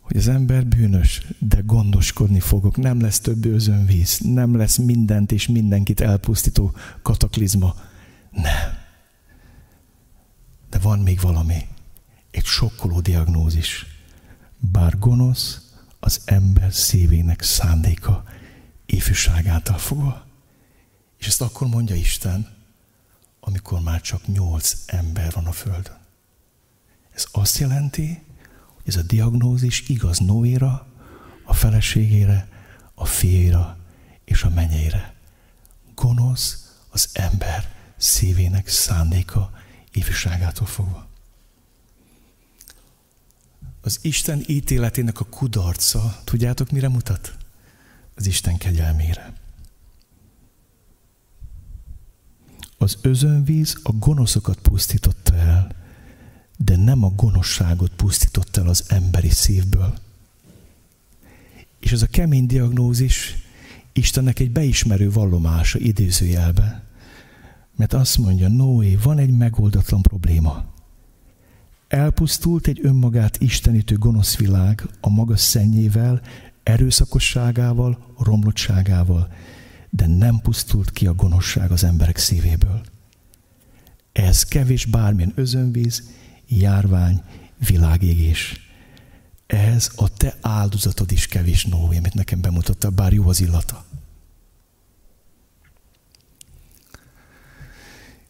[0.00, 2.76] hogy az ember bűnös, de gondoskodni fogok.
[2.76, 7.74] Nem lesz több özönvíz, nem lesz mindent és mindenkit elpusztító kataklizma.
[8.30, 8.78] Nem.
[10.70, 11.66] De van még valami,
[12.30, 13.86] egy sokkoló diagnózis.
[14.58, 15.60] Bár gonosz,
[16.00, 18.24] az ember szívének szándéka
[18.86, 20.26] ifjúságától fogva.
[21.18, 22.55] És ezt akkor mondja Isten,
[23.46, 25.98] amikor már csak nyolc ember van a Földön.
[27.14, 28.22] Ez azt jelenti,
[28.74, 30.86] hogy ez a diagnózis igaz Noéra,
[31.44, 32.48] a feleségére,
[32.94, 33.78] a fiéra
[34.24, 35.14] és a menyeire.
[35.94, 39.50] Gonosz az ember szívének szándéka
[39.92, 41.08] ifjúságától fogva.
[43.80, 47.36] Az Isten ítéletének a kudarca, tudjátok mire mutat?
[48.14, 49.32] Az Isten kegyelmére.
[52.86, 55.68] Az özönvíz a gonoszokat pusztította el,
[56.56, 59.94] de nem a gonoszságot pusztította el az emberi szívből.
[61.80, 63.36] És ez a kemény diagnózis
[63.92, 66.82] Istennek egy beismerő vallomása idézőjelben.
[67.76, 70.64] Mert azt mondja, Noé, van egy megoldatlan probléma.
[71.88, 76.20] Elpusztult egy önmagát istenítő gonosz világ a maga szennyével,
[76.62, 79.28] erőszakosságával, romlottságával,
[79.96, 82.80] de nem pusztult ki a gonoszság az emberek szívéből.
[84.12, 86.10] Ez kevés bármilyen özönvíz,
[86.48, 87.22] járvány,
[87.66, 88.60] világégés.
[89.46, 93.84] Ez a te áldozatod is kevés Noé, amit nekem bemutatta, bár jó az illata.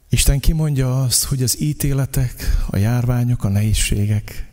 [0.08, 4.46] Isten kimondja azt, hogy az ítéletek, a járványok, a nehézségek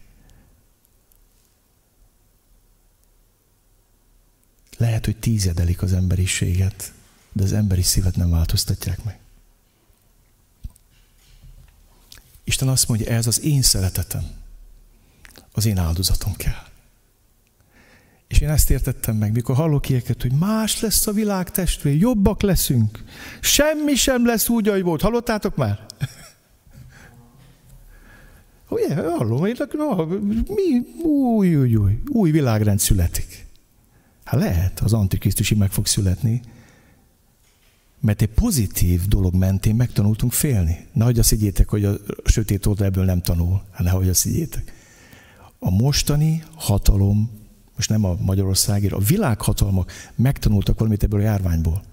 [4.78, 6.93] lehet, hogy tízedelik az emberiséget,
[7.34, 9.20] de az emberi szívet nem változtatják meg.
[12.44, 14.24] Isten azt mondja, ez az én szeretetem,
[15.52, 16.72] az én áldozatom kell.
[18.28, 22.42] És én ezt értettem meg, mikor hallok ilyeket, hogy más lesz a világ testvér, jobbak
[22.42, 23.04] leszünk.
[23.42, 25.02] Semmi sem lesz úgy, ahogy volt.
[25.02, 25.86] Hallottátok már?
[28.70, 33.46] Ugye, hallom, én, no, mi, új, új, új, új világrend születik.
[34.24, 36.42] Hát lehet, az antikrisztusi meg fog születni,
[38.04, 40.88] mert egy pozitív dolog mentén megtanultunk félni.
[40.94, 43.64] Nehogy azt higgyétek, hogy a sötét oldal ebből nem tanul.
[43.72, 44.74] Hát nehogy azt higgyétek.
[45.60, 47.30] A mostani hatalom
[47.76, 51.84] most nem a Magyarországért, a világhatalmak megtanultak valamit ebből a járványból,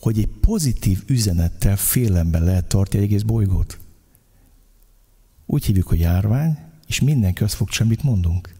[0.00, 3.78] hogy egy pozitív üzenettel félemben lehet tartani egy egész bolygót.
[5.46, 8.54] Úgy hívjuk, hogy járvány, és mindenki azt fog, semmit mondunk.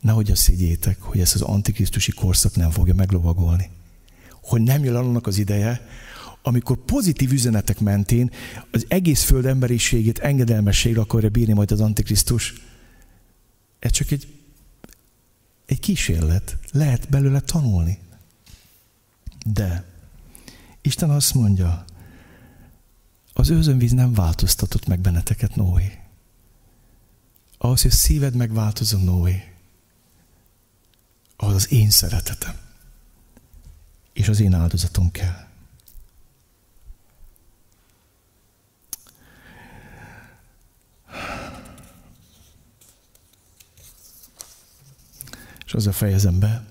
[0.00, 3.70] Nehogy azt higgyétek, hogy ezt az antikrisztusi korszak nem fogja meglovagolni.
[4.48, 5.88] Hogy nem jön annak az ideje,
[6.42, 8.30] amikor pozitív üzenetek mentén
[8.70, 12.54] az egész föld emberiségét engedelmességre akarja bírni majd az antikrisztus.
[13.78, 14.38] Ez csak egy
[15.66, 16.56] egy kísérlet.
[16.72, 17.98] Lehet belőle tanulni.
[19.46, 19.84] De
[20.82, 21.84] Isten azt mondja,
[23.32, 25.98] az őzönvíz nem változtatott meg benneteket, Noé.
[27.58, 29.52] Ahhoz, hogy a szíved megváltozom, Noé,
[31.36, 32.67] ahhoz az én szeretetem
[34.18, 35.46] és az én áldozatom kell.
[45.66, 46.64] És azzal fejezem be,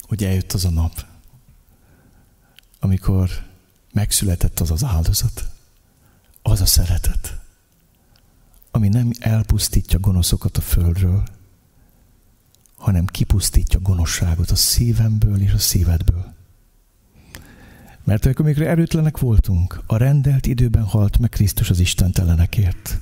[0.00, 1.06] hogy eljött az a nap,
[2.80, 3.30] amikor
[3.92, 5.50] megszületett az az áldozat,
[6.42, 7.40] az a szeretet,
[8.70, 11.35] ami nem elpusztítja gonoszokat a földről,
[12.86, 16.34] hanem kipusztítja gonoszságot a szívemből és a szívedből.
[18.04, 23.00] Mert amikor mikor erőtlenek voltunk, a rendelt időben halt meg Krisztus az istentelenekért.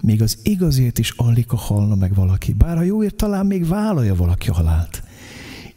[0.00, 2.52] Még az igazért is alig a halna meg valaki.
[2.52, 5.02] Bár a jóért talán még vállalja valaki a halált.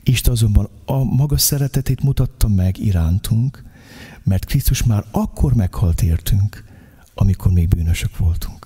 [0.04, 3.64] Isten azonban a maga szeretetét mutatta meg irántunk,
[4.24, 6.64] mert Krisztus már akkor meghalt értünk,
[7.14, 8.57] amikor még bűnösök voltunk.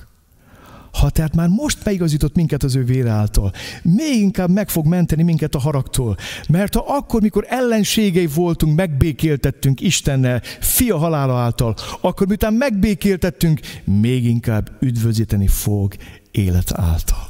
[0.91, 3.51] Ha tehát már most megigazított minket az ő vére által,
[3.81, 6.17] még inkább meg fog menteni minket a haragtól.
[6.49, 14.25] Mert ha akkor, mikor ellenségei voltunk, megbékéltettünk Istennel, fia halála által, akkor miután megbékéltettünk, még
[14.25, 15.95] inkább üdvözíteni fog
[16.31, 17.29] élet által.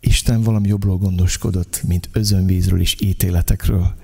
[0.00, 3.94] Isten valami jobbról gondoskodott, mint özönvízről és ítéletekről.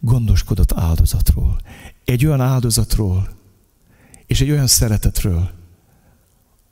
[0.00, 1.60] Gondoskodott áldozatról.
[2.04, 3.28] Egy olyan áldozatról,
[4.26, 5.50] és egy olyan szeretetről,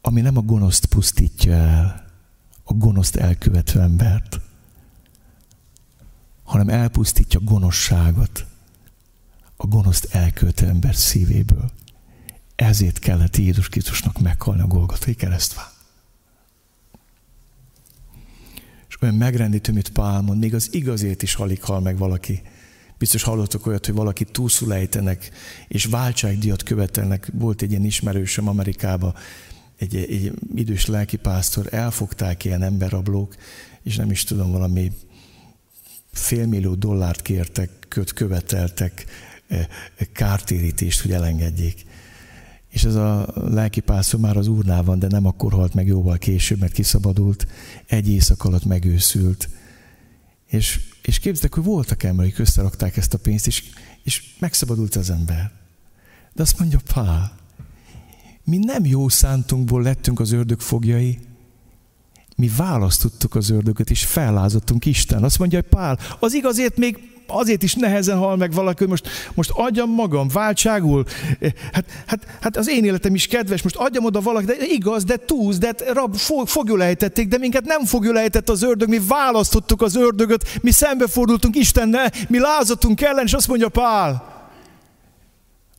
[0.01, 2.05] ami nem a gonoszt pusztítja el,
[2.65, 4.41] a gonoszt elkövető embert,
[6.43, 8.47] hanem elpusztítja a gonoszságot,
[9.57, 11.71] a gonoszt elkövető ember szívéből.
[12.57, 15.67] Ezért kellett Jézus Krisztusnak meghalni a Golgotai keresztván.
[18.89, 22.43] És olyan megrendítő, mint Pál mond, még az igazért is alig hal meg valaki.
[22.99, 25.31] Biztos hallottok olyat, hogy valaki túlszul ejtenek,
[25.69, 27.31] és váltságdiat követelnek.
[27.33, 29.15] Volt egy ilyen ismerősöm Amerikába,
[29.81, 33.35] egy, egy idős lelkipásztor, elfogták ilyen emberrablók,
[33.83, 34.93] és nem is tudom, valami
[36.13, 39.05] félmillió dollárt kértek, köt követeltek,
[39.49, 41.85] e, e, kártérítést, hogy elengedjék.
[42.69, 46.59] És ez a lelkipásztor már az úrnál van, de nem akkor halt meg jóval később,
[46.59, 47.47] mert kiszabadult,
[47.87, 49.49] egy éjszak alatt megőszült.
[50.47, 53.65] És, és képzeljük, hogy voltak emberek, összerakták ezt a pénzt, és,
[54.03, 55.51] és megszabadult az ember.
[56.33, 57.40] De azt mondja Pál,
[58.45, 61.19] mi nem jó szántunkból lettünk az ördög fogjai,
[62.37, 65.23] mi választottuk az ördögöt, és fellázottunk Isten.
[65.23, 66.99] Azt mondja, hogy Pál, az igazért még
[67.31, 71.05] azért is nehezen hal meg valaki, hogy most, most adjam magam, váltságul.
[71.73, 75.17] Hát, hát, hát az én életem is kedves, most adjam oda valaki, de igaz, de
[75.17, 79.83] túsz, de rab, fog, fogjul ejtették, de minket nem fogjul ejtett az ördög, mi választottuk
[79.83, 84.40] az ördögöt, mi szembefordultunk Istennel, mi lázadtunk ellen, és azt mondja Pál,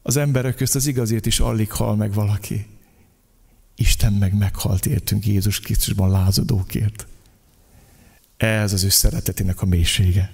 [0.01, 2.67] az emberek közt az igazért is alig hal meg valaki.
[3.75, 7.07] Isten meg meghalt értünk Jézus Krisztusban lázadókért.
[8.37, 10.31] Ez az ő szeretetének a mélysége.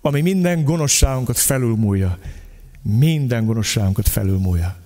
[0.00, 2.18] Ami minden gonoszságunkat felülmúlja.
[2.82, 4.76] Minden gonoszságunkat felülmúlja.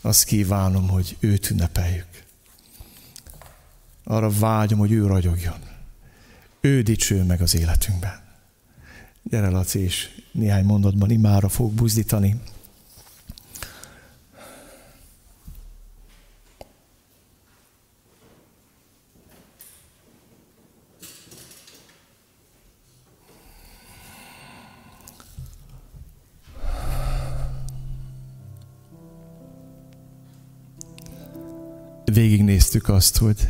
[0.00, 2.06] Azt kívánom, hogy őt ünnepeljük.
[4.04, 5.58] Arra vágyom, hogy ő ragyogjon.
[6.60, 8.20] Ő dicső meg az életünkben.
[9.22, 12.40] Gyere, Laci, és néhány mondatban imára fog buzdítani.
[32.76, 33.48] Végignéztük azt, hogy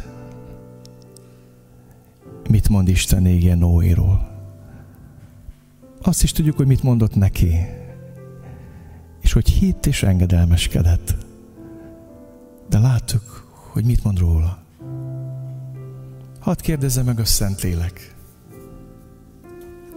[2.49, 4.35] mit mond Isten ége Noéról.
[6.03, 7.55] Azt is tudjuk, hogy mit mondott neki.
[9.21, 11.17] És hogy hitt és engedelmeskedett.
[12.69, 13.23] De láttuk,
[13.73, 14.59] hogy mit mond róla.
[16.41, 18.15] Hadd kérdezze meg a Szentlélek.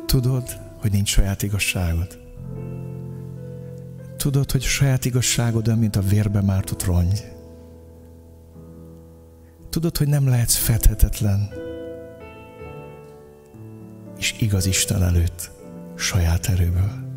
[0.06, 0.44] Tudod,
[0.82, 2.20] hogy nincs saját igazságod?
[4.18, 7.39] Tudod, hogy saját igazságod olyan, mint a vérbe mártott rongy?
[9.70, 11.50] Tudod, hogy nem lehetsz fedhetetlen,
[14.18, 15.52] és igaz Isten előtt,
[15.96, 17.08] saját erőből.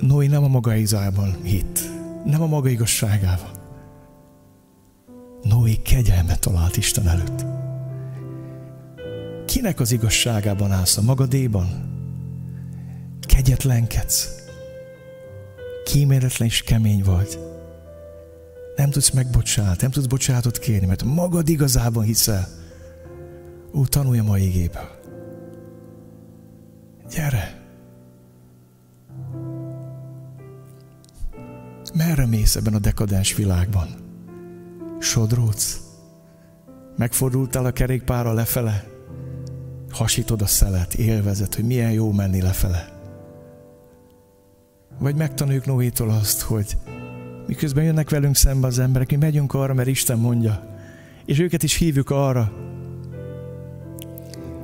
[0.00, 1.80] Noé nem a maga izában hit,
[2.24, 3.50] nem a maga igazságában.
[5.42, 7.44] Noé kegyelmet talált Isten előtt.
[9.46, 10.96] Kinek az igazságában állsz?
[10.96, 11.68] A magadéban?
[13.20, 14.28] Kegyetlenkedsz?
[15.84, 17.38] Kíméletlen és kemény vagy?
[18.76, 22.48] Nem tudsz megbocsát, nem tudsz bocsátot kérni, mert magad igazában hiszel.
[23.74, 24.88] Ó, tanulj a mai igéből.
[27.10, 27.62] Gyere!
[31.94, 33.88] Merre mész ebben a dekadens világban?
[34.98, 35.80] Sodródsz?
[36.96, 38.84] Megfordultál a kerékpára lefele?
[39.90, 42.88] Hasítod a szelet, élvezet, hogy milyen jó menni lefele.
[44.98, 46.76] Vagy megtanuljuk Noétól azt, hogy
[47.46, 50.76] miközben jönnek velünk szembe az emberek, mi megyünk arra, mert Isten mondja.
[51.24, 52.52] És őket is hívjuk arra,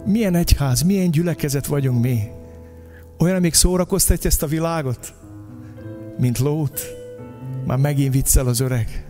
[0.05, 2.23] Milyen egyház, milyen gyülekezet vagyunk mi?
[3.19, 5.15] Olyan, amíg szórakoztatja ezt a világot,
[6.19, 6.81] mint lót.
[7.67, 9.07] Már megint viccel az öreg.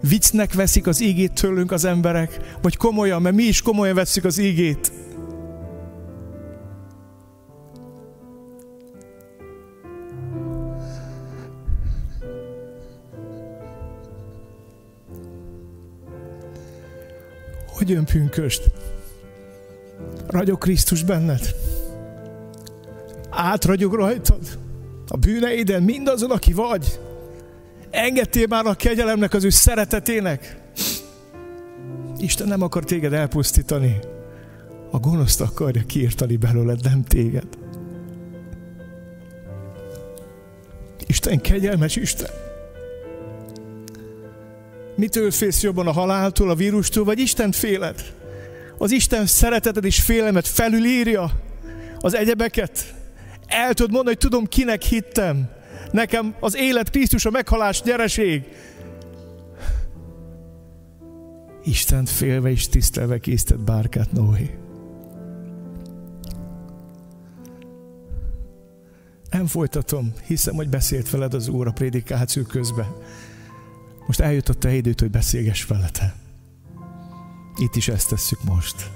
[0.00, 4.38] Viccnek veszik az ígét tőlünk az emberek, vagy komolyan, mert mi is komolyan veszük az
[4.38, 4.92] ígét.
[17.92, 18.70] Hogy jön pünköst?
[20.26, 21.54] Ragyog Krisztus benned.
[23.30, 24.58] Átragyog rajtad.
[25.08, 27.00] A bűneiden, mindazon, aki vagy.
[27.90, 30.60] Engedtél már a kegyelemnek, az ő szeretetének.
[32.18, 33.98] Isten nem akar téged elpusztítani.
[34.90, 37.48] A gonoszt akarja kiirtani belőled, nem téged.
[41.06, 42.30] Isten kegyelmes Isten.
[44.96, 48.14] Mitől félsz jobban a haláltól, a vírustól, vagy Isten féled?
[48.78, 51.30] Az Isten szereteted és félemet felülírja
[51.98, 52.94] az egyebeket.
[53.46, 55.48] El tudod mondani, hogy tudom, kinek hittem.
[55.90, 58.42] Nekem az élet Krisztus, a meghalás nyereség.
[61.64, 64.58] Isten félve és tisztelve készített bárkát Noé.
[69.30, 72.86] Nem folytatom, hiszem, hogy beszélt veled az Úr a prédikáció közben.
[74.06, 76.14] Most eljutott a időt, hogy beszélgess vele te.
[77.56, 78.90] Itt is ezt tesszük most.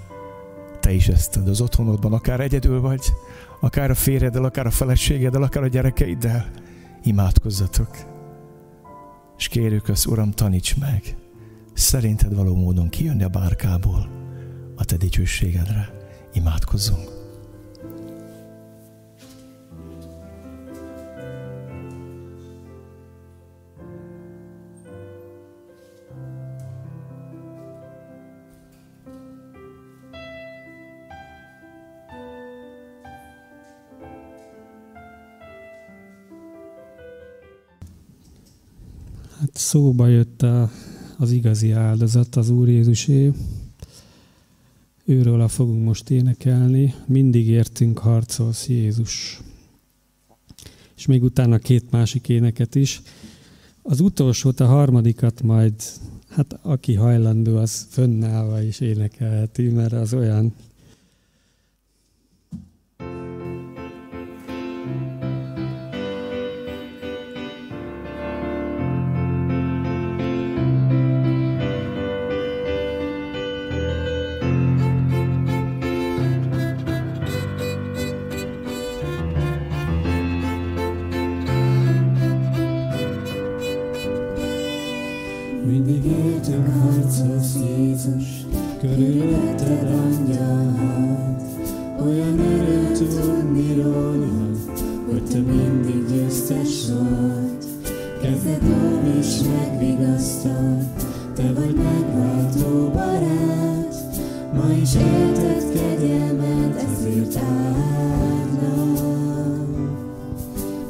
[0.81, 3.12] Te is ezt tedd az otthonodban, akár egyedül vagy,
[3.61, 6.51] akár a férjeddel, akár a feleségeddel, akár a gyerekeiddel.
[7.03, 7.97] Imádkozzatok.
[9.39, 11.16] És kérjük az Uram, taníts meg,
[11.73, 14.09] szerinted való módon kijönni a bárkából
[14.77, 15.91] a te dicsőségedre.
[16.33, 17.15] Imádkozzunk.
[39.39, 40.71] Hát szóba jött a,
[41.19, 43.33] az igazi áldozat, az Úr Jézusé.
[45.05, 46.95] Őről a fogunk most énekelni.
[47.07, 49.41] Mindig értünk, harcolsz Jézus.
[50.97, 53.03] És még utána két másik éneket is.
[53.83, 55.75] Az utolsót, a harmadikat majd,
[56.29, 60.55] hát aki hajlandó, az fönnállva is énekelheti, mert az olyan
[99.78, 100.78] megvigasztal,
[101.35, 103.94] te vagy megváltó barát.
[104.55, 108.69] Ma is élted kegyelmed, ezért áldlak.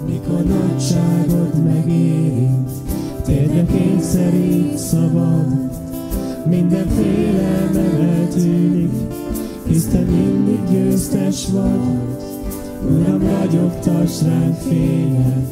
[0.06, 2.70] Mikor nagyságod megérint,
[3.24, 5.46] térdre kényszerít szabad,
[6.48, 8.92] minden félelmem eltűnik,
[9.66, 12.14] hisz te mindig győztes vagy.
[12.90, 15.46] Uram, ragyogtass ránk fényed,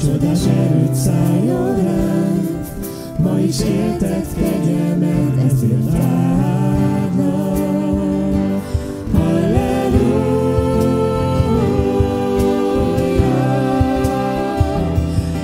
[0.00, 2.57] csodás erőt szálljon ránk,
[3.28, 7.42] ma is élted kegyelmed, ezért áldlak.
[9.12, 10.58] Halleluja!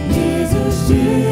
[0.08, 1.23] Jézus győztes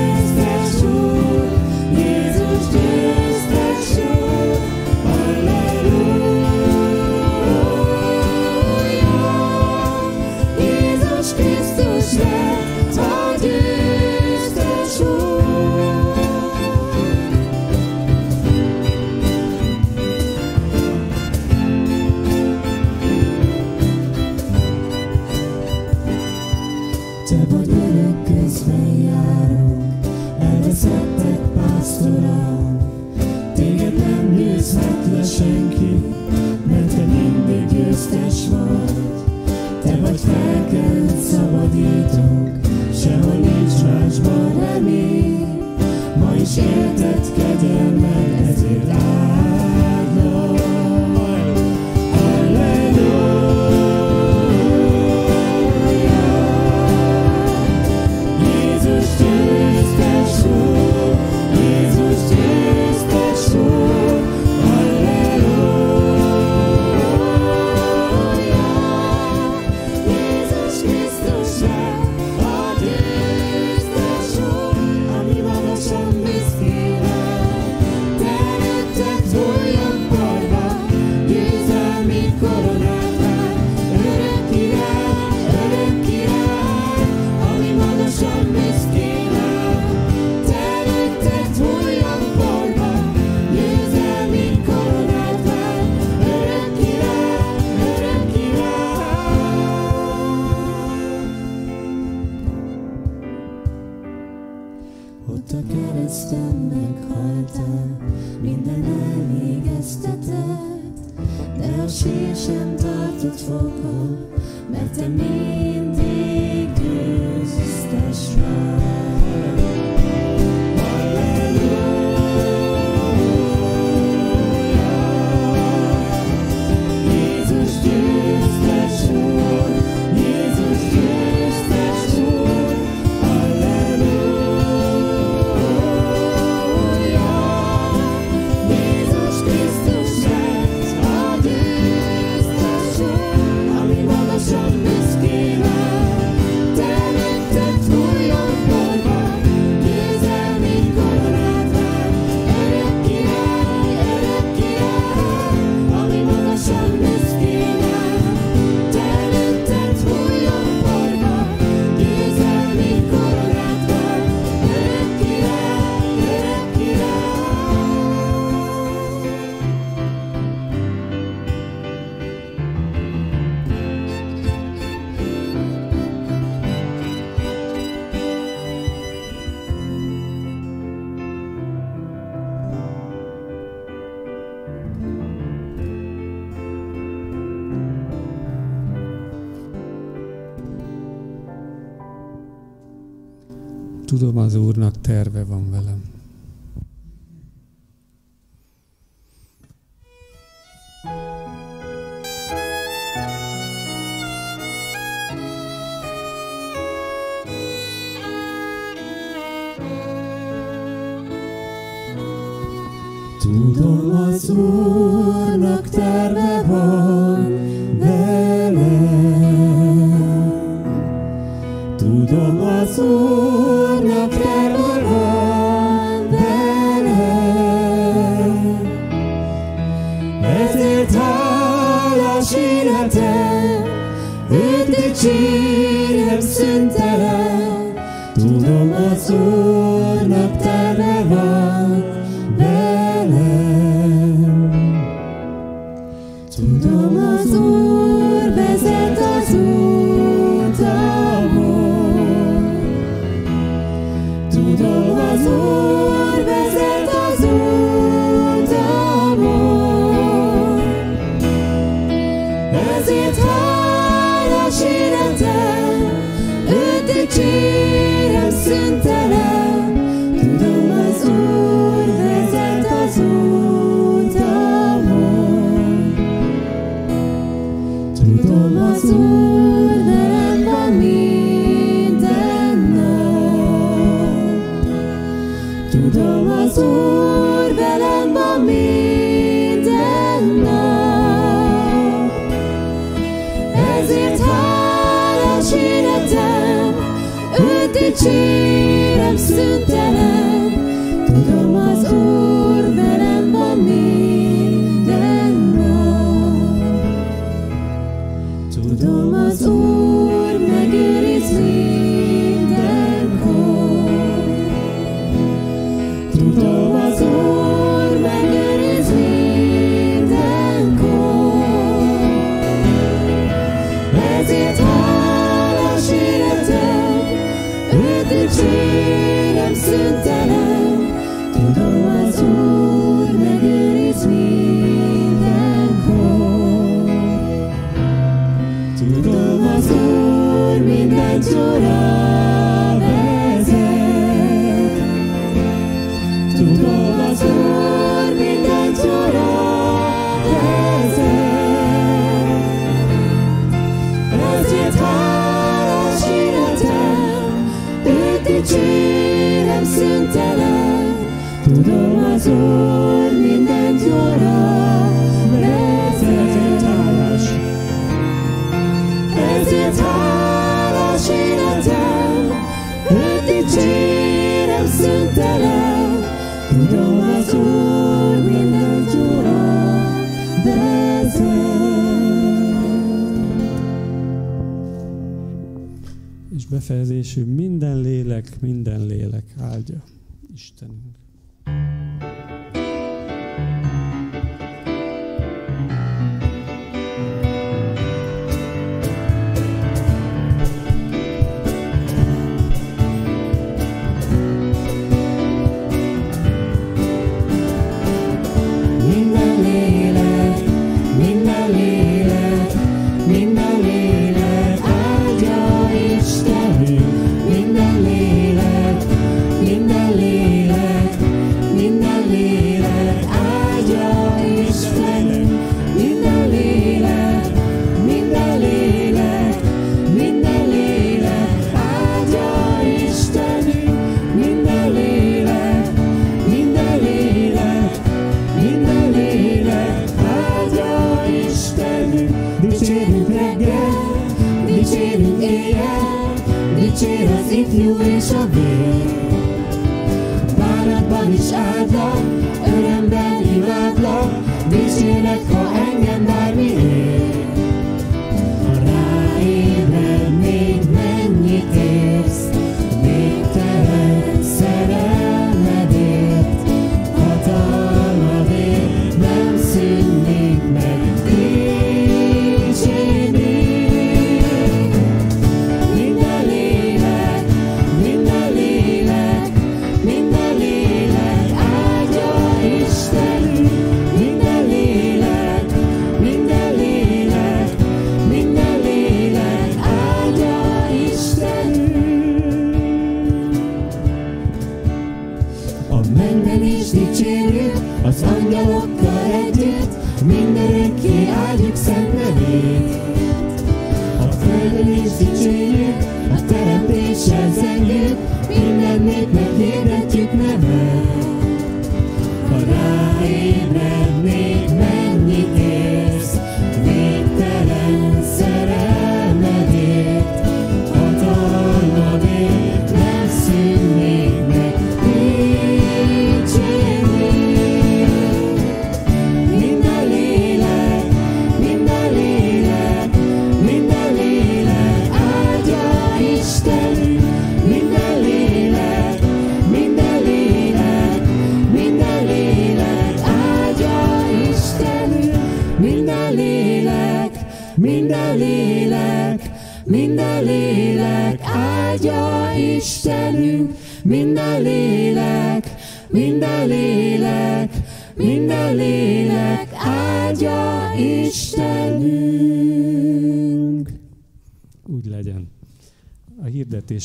[194.12, 196.11] Tudom, az Úrnak terve van velem.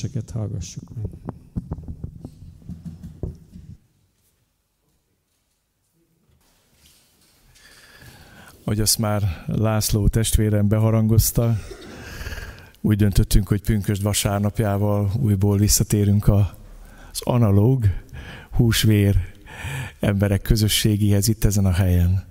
[0.01, 1.05] Hirdetéseket hallgassuk meg.
[8.63, 11.57] Hogy azt már László testvérem beharangozta,
[12.81, 17.85] úgy döntöttünk, hogy pünkösd vasárnapjával újból visszatérünk az analóg
[18.51, 19.15] húsvér
[19.99, 22.25] emberek közösségéhez itt ezen a helyen.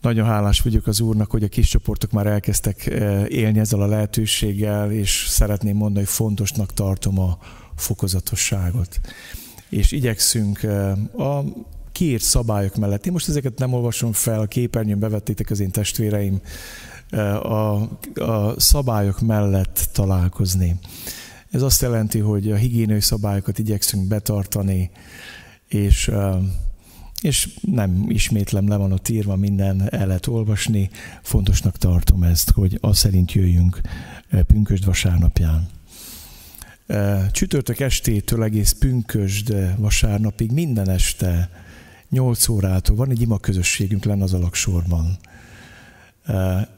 [0.00, 3.86] Nagyon hálás vagyok az Úrnak, hogy a kis csoportok már elkezdtek eh, élni ezzel a
[3.86, 7.38] lehetőséggel, és szeretném mondani, hogy fontosnak tartom a
[7.76, 9.00] fokozatosságot.
[9.68, 11.44] És igyekszünk eh, a
[11.92, 13.06] kiírt szabályok mellett.
[13.06, 16.40] Én most ezeket nem olvasom fel, a képernyőn bevettétek az én testvéreim,
[17.10, 20.76] eh, a, a szabályok mellett találkozni.
[21.50, 24.90] Ez azt jelenti, hogy a higiéniai szabályokat igyekszünk betartani,
[25.68, 26.10] és
[27.22, 30.90] és nem ismétlem, le van ott írva, minden el lehet olvasni.
[31.22, 33.80] Fontosnak tartom ezt, hogy az szerint jöjjünk
[34.46, 35.68] pünkösd vasárnapján.
[37.30, 41.50] Csütörtök estétől egész pünkösd vasárnapig minden este
[42.10, 45.18] 8 órától van egy ima közösségünk lenne az alaksorban.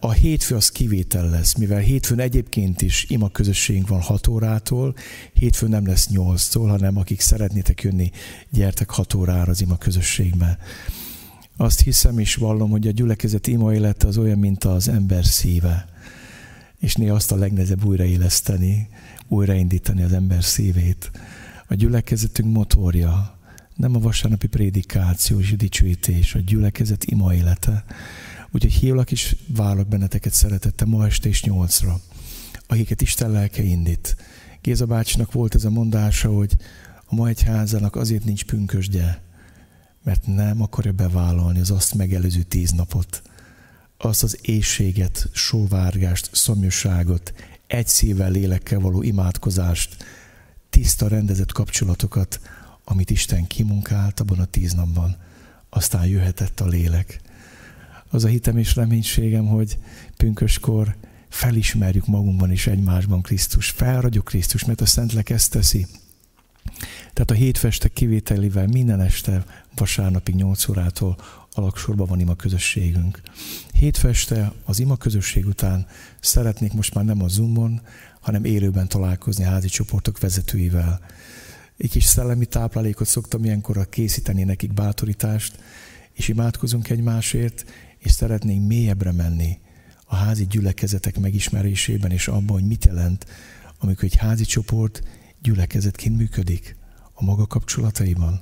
[0.01, 4.95] A hétfő az kivétel lesz, mivel hétfőn egyébként is ima közösségünk van 6 órától,
[5.33, 8.11] hétfőn nem lesz 8-tól, hanem akik szeretnétek jönni,
[8.51, 10.59] gyertek 6 órára az ima közösségbe.
[11.57, 15.89] Azt hiszem és vallom, hogy a gyülekezet ima élete az olyan, mint az ember szíve.
[16.79, 18.89] És néha azt a legnehezebb újraéleszteni,
[19.29, 21.11] újraindítani az ember szívét.
[21.69, 23.39] A gyülekezetünk motorja,
[23.75, 27.85] nem a vasárnapi prédikáció és dicsőítés, a gyülekezet ima élete.
[28.51, 32.01] Úgyhogy hívlak is várlak benneteket szeretettel ma este és nyolcra,
[32.67, 34.17] akiket Isten lelke indít.
[34.63, 36.57] Géza bácsinak volt ez a mondása, hogy
[37.05, 39.23] a ma egyházának azért nincs pünkösdje,
[40.05, 43.23] mert nem akarja bevállalni az azt megelőző tíz napot,
[43.99, 47.33] azt az éjséget, sóvárgást, szomjúságot,
[47.67, 50.05] egy szívvel, lélekkel való imádkozást,
[50.71, 52.41] tiszta, rendezett kapcsolatokat,
[52.85, 55.17] amit Isten kimunkált abban a tíz napban.
[55.71, 57.21] Aztán jöhetett a lélek.
[58.11, 59.79] Az a hitem és reménységem, hogy
[60.17, 60.97] pünköskor
[61.29, 63.71] felismerjük magunkban is egymásban Krisztus.
[63.71, 65.87] Felragyog Krisztus, mert a Szentlek ezt teszi.
[67.13, 69.45] Tehát a hétfestek kivételével minden este
[69.75, 71.17] vasárnapig 8 órától
[71.53, 73.21] alaksorban van ima közösségünk.
[73.73, 75.87] Hétfeste az ima közösség után
[76.21, 77.81] szeretnék most már nem a Zoomon,
[78.21, 81.01] hanem élőben találkozni a házi csoportok vezetőivel.
[81.77, 85.59] Egy kis szellemi táplálékot szoktam ilyenkor készíteni nekik bátorítást,
[86.13, 87.65] és imádkozunk egymásért,
[87.99, 89.59] és szeretnénk mélyebbre menni
[90.05, 93.27] a házi gyülekezetek megismerésében, és abban, hogy mit jelent,
[93.79, 95.03] amikor egy házi csoport
[95.43, 96.77] gyülekezetként működik
[97.13, 98.41] a maga kapcsolataiban.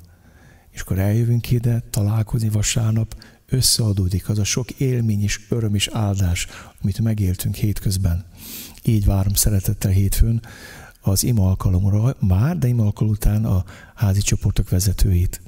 [0.71, 6.47] És akkor eljövünk ide, találkozni vasárnap, összeadódik az a sok élmény és öröm és áldás,
[6.83, 8.25] amit megéltünk hétközben.
[8.83, 10.41] Így várom szeretettel hétfőn
[11.01, 13.65] az ima alkalomra már, de ima alkalom után a
[13.95, 15.43] házi csoportok vezetőit.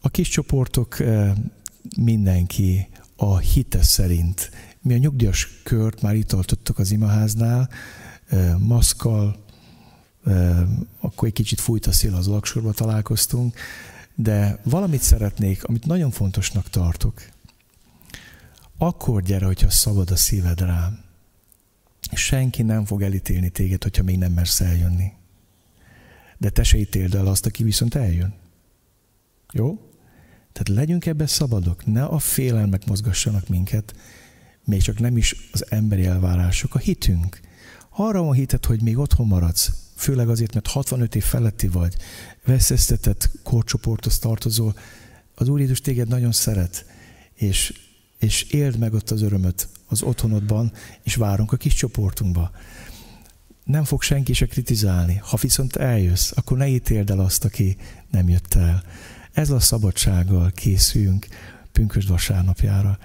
[0.00, 0.96] A kis csoportok
[1.96, 4.50] mindenki a hite szerint.
[4.80, 7.70] Mi a nyugdíjas kört már itt tartottuk az imaháznál,
[8.58, 9.44] maszkal,
[11.00, 13.56] akkor egy kicsit fújt a szél, az laksorba találkoztunk,
[14.14, 17.22] de valamit szeretnék, amit nagyon fontosnak tartok.
[18.78, 21.00] Akkor gyere, hogyha szabad a szíved rám.
[22.12, 25.12] Senki nem fog elítélni téged, hogyha még nem mersz eljönni.
[26.38, 28.34] De te se ítéld el azt, aki viszont eljön.
[29.52, 29.87] Jó?
[30.58, 33.94] Tehát legyünk ebbe szabadok, ne a félelmek mozgassanak minket,
[34.64, 37.40] még csak nem is az emberi elvárások, a hitünk.
[37.90, 41.96] Arra van hitet, hogy még otthon maradsz, főleg azért, mert 65 év feletti vagy,
[42.44, 44.76] veszélyeztetett korcsoporthoz tartozol,
[45.34, 46.84] az Úr Jézus téged nagyon szeret,
[47.34, 47.80] és,
[48.18, 50.72] és éld meg ott az örömöt az otthonodban,
[51.02, 52.50] és várunk a kis csoportunkba.
[53.64, 55.20] Nem fog senki se kritizálni.
[55.22, 57.76] Ha viszont eljössz, akkor ne ítéld el azt, aki
[58.10, 58.82] nem jött el.
[59.38, 61.26] Ez a szabadsággal készüljünk
[61.72, 62.98] pünkösd vasárnapjára,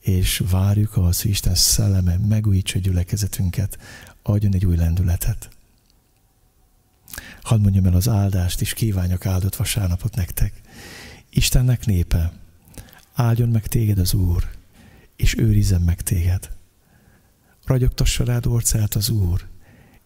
[0.00, 3.78] és várjuk az, hogy Isten szelleme megújítsa gyülekezetünket,
[4.22, 5.48] adjon egy új lendületet.
[7.42, 10.52] Hadd mondjam el az áldást, és kívánjak áldott vasárnapot nektek.
[11.30, 12.32] Istennek népe,
[13.14, 14.50] áldjon meg téged az Úr,
[15.16, 16.50] és őrizzen meg téged.
[17.64, 19.46] Ragyogtassa rád orcát az Úr,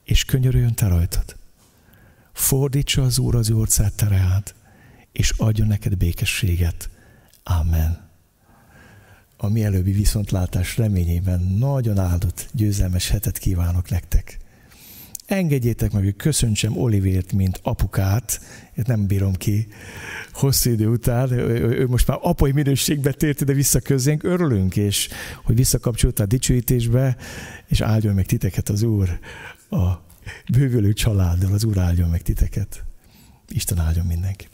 [0.04, 1.36] és könyörüljön te rajtad.
[2.32, 4.54] Fordítsa az Úr az orcát te rád,
[5.14, 6.90] és adjon neked békességet.
[7.42, 8.10] Amen.
[9.36, 14.38] A mielőbbi viszontlátás reményében nagyon áldott, győzelmes hetet kívánok nektek.
[15.26, 18.40] Engedjétek meg, hogy köszöntsem Olivért, mint apukát,
[18.74, 19.66] én nem bírom ki
[20.32, 25.08] hosszú idő után, ő, most már apai minőségbe tért ide vissza közénk, örülünk, és
[25.44, 27.16] hogy visszakapcsolt a dicsőítésbe,
[27.66, 29.18] és áldjon meg titeket az Úr
[29.70, 29.92] a
[30.52, 32.84] bővülő családdal, az Úr áldjon meg titeket.
[33.48, 34.46] Isten áldjon mindenki.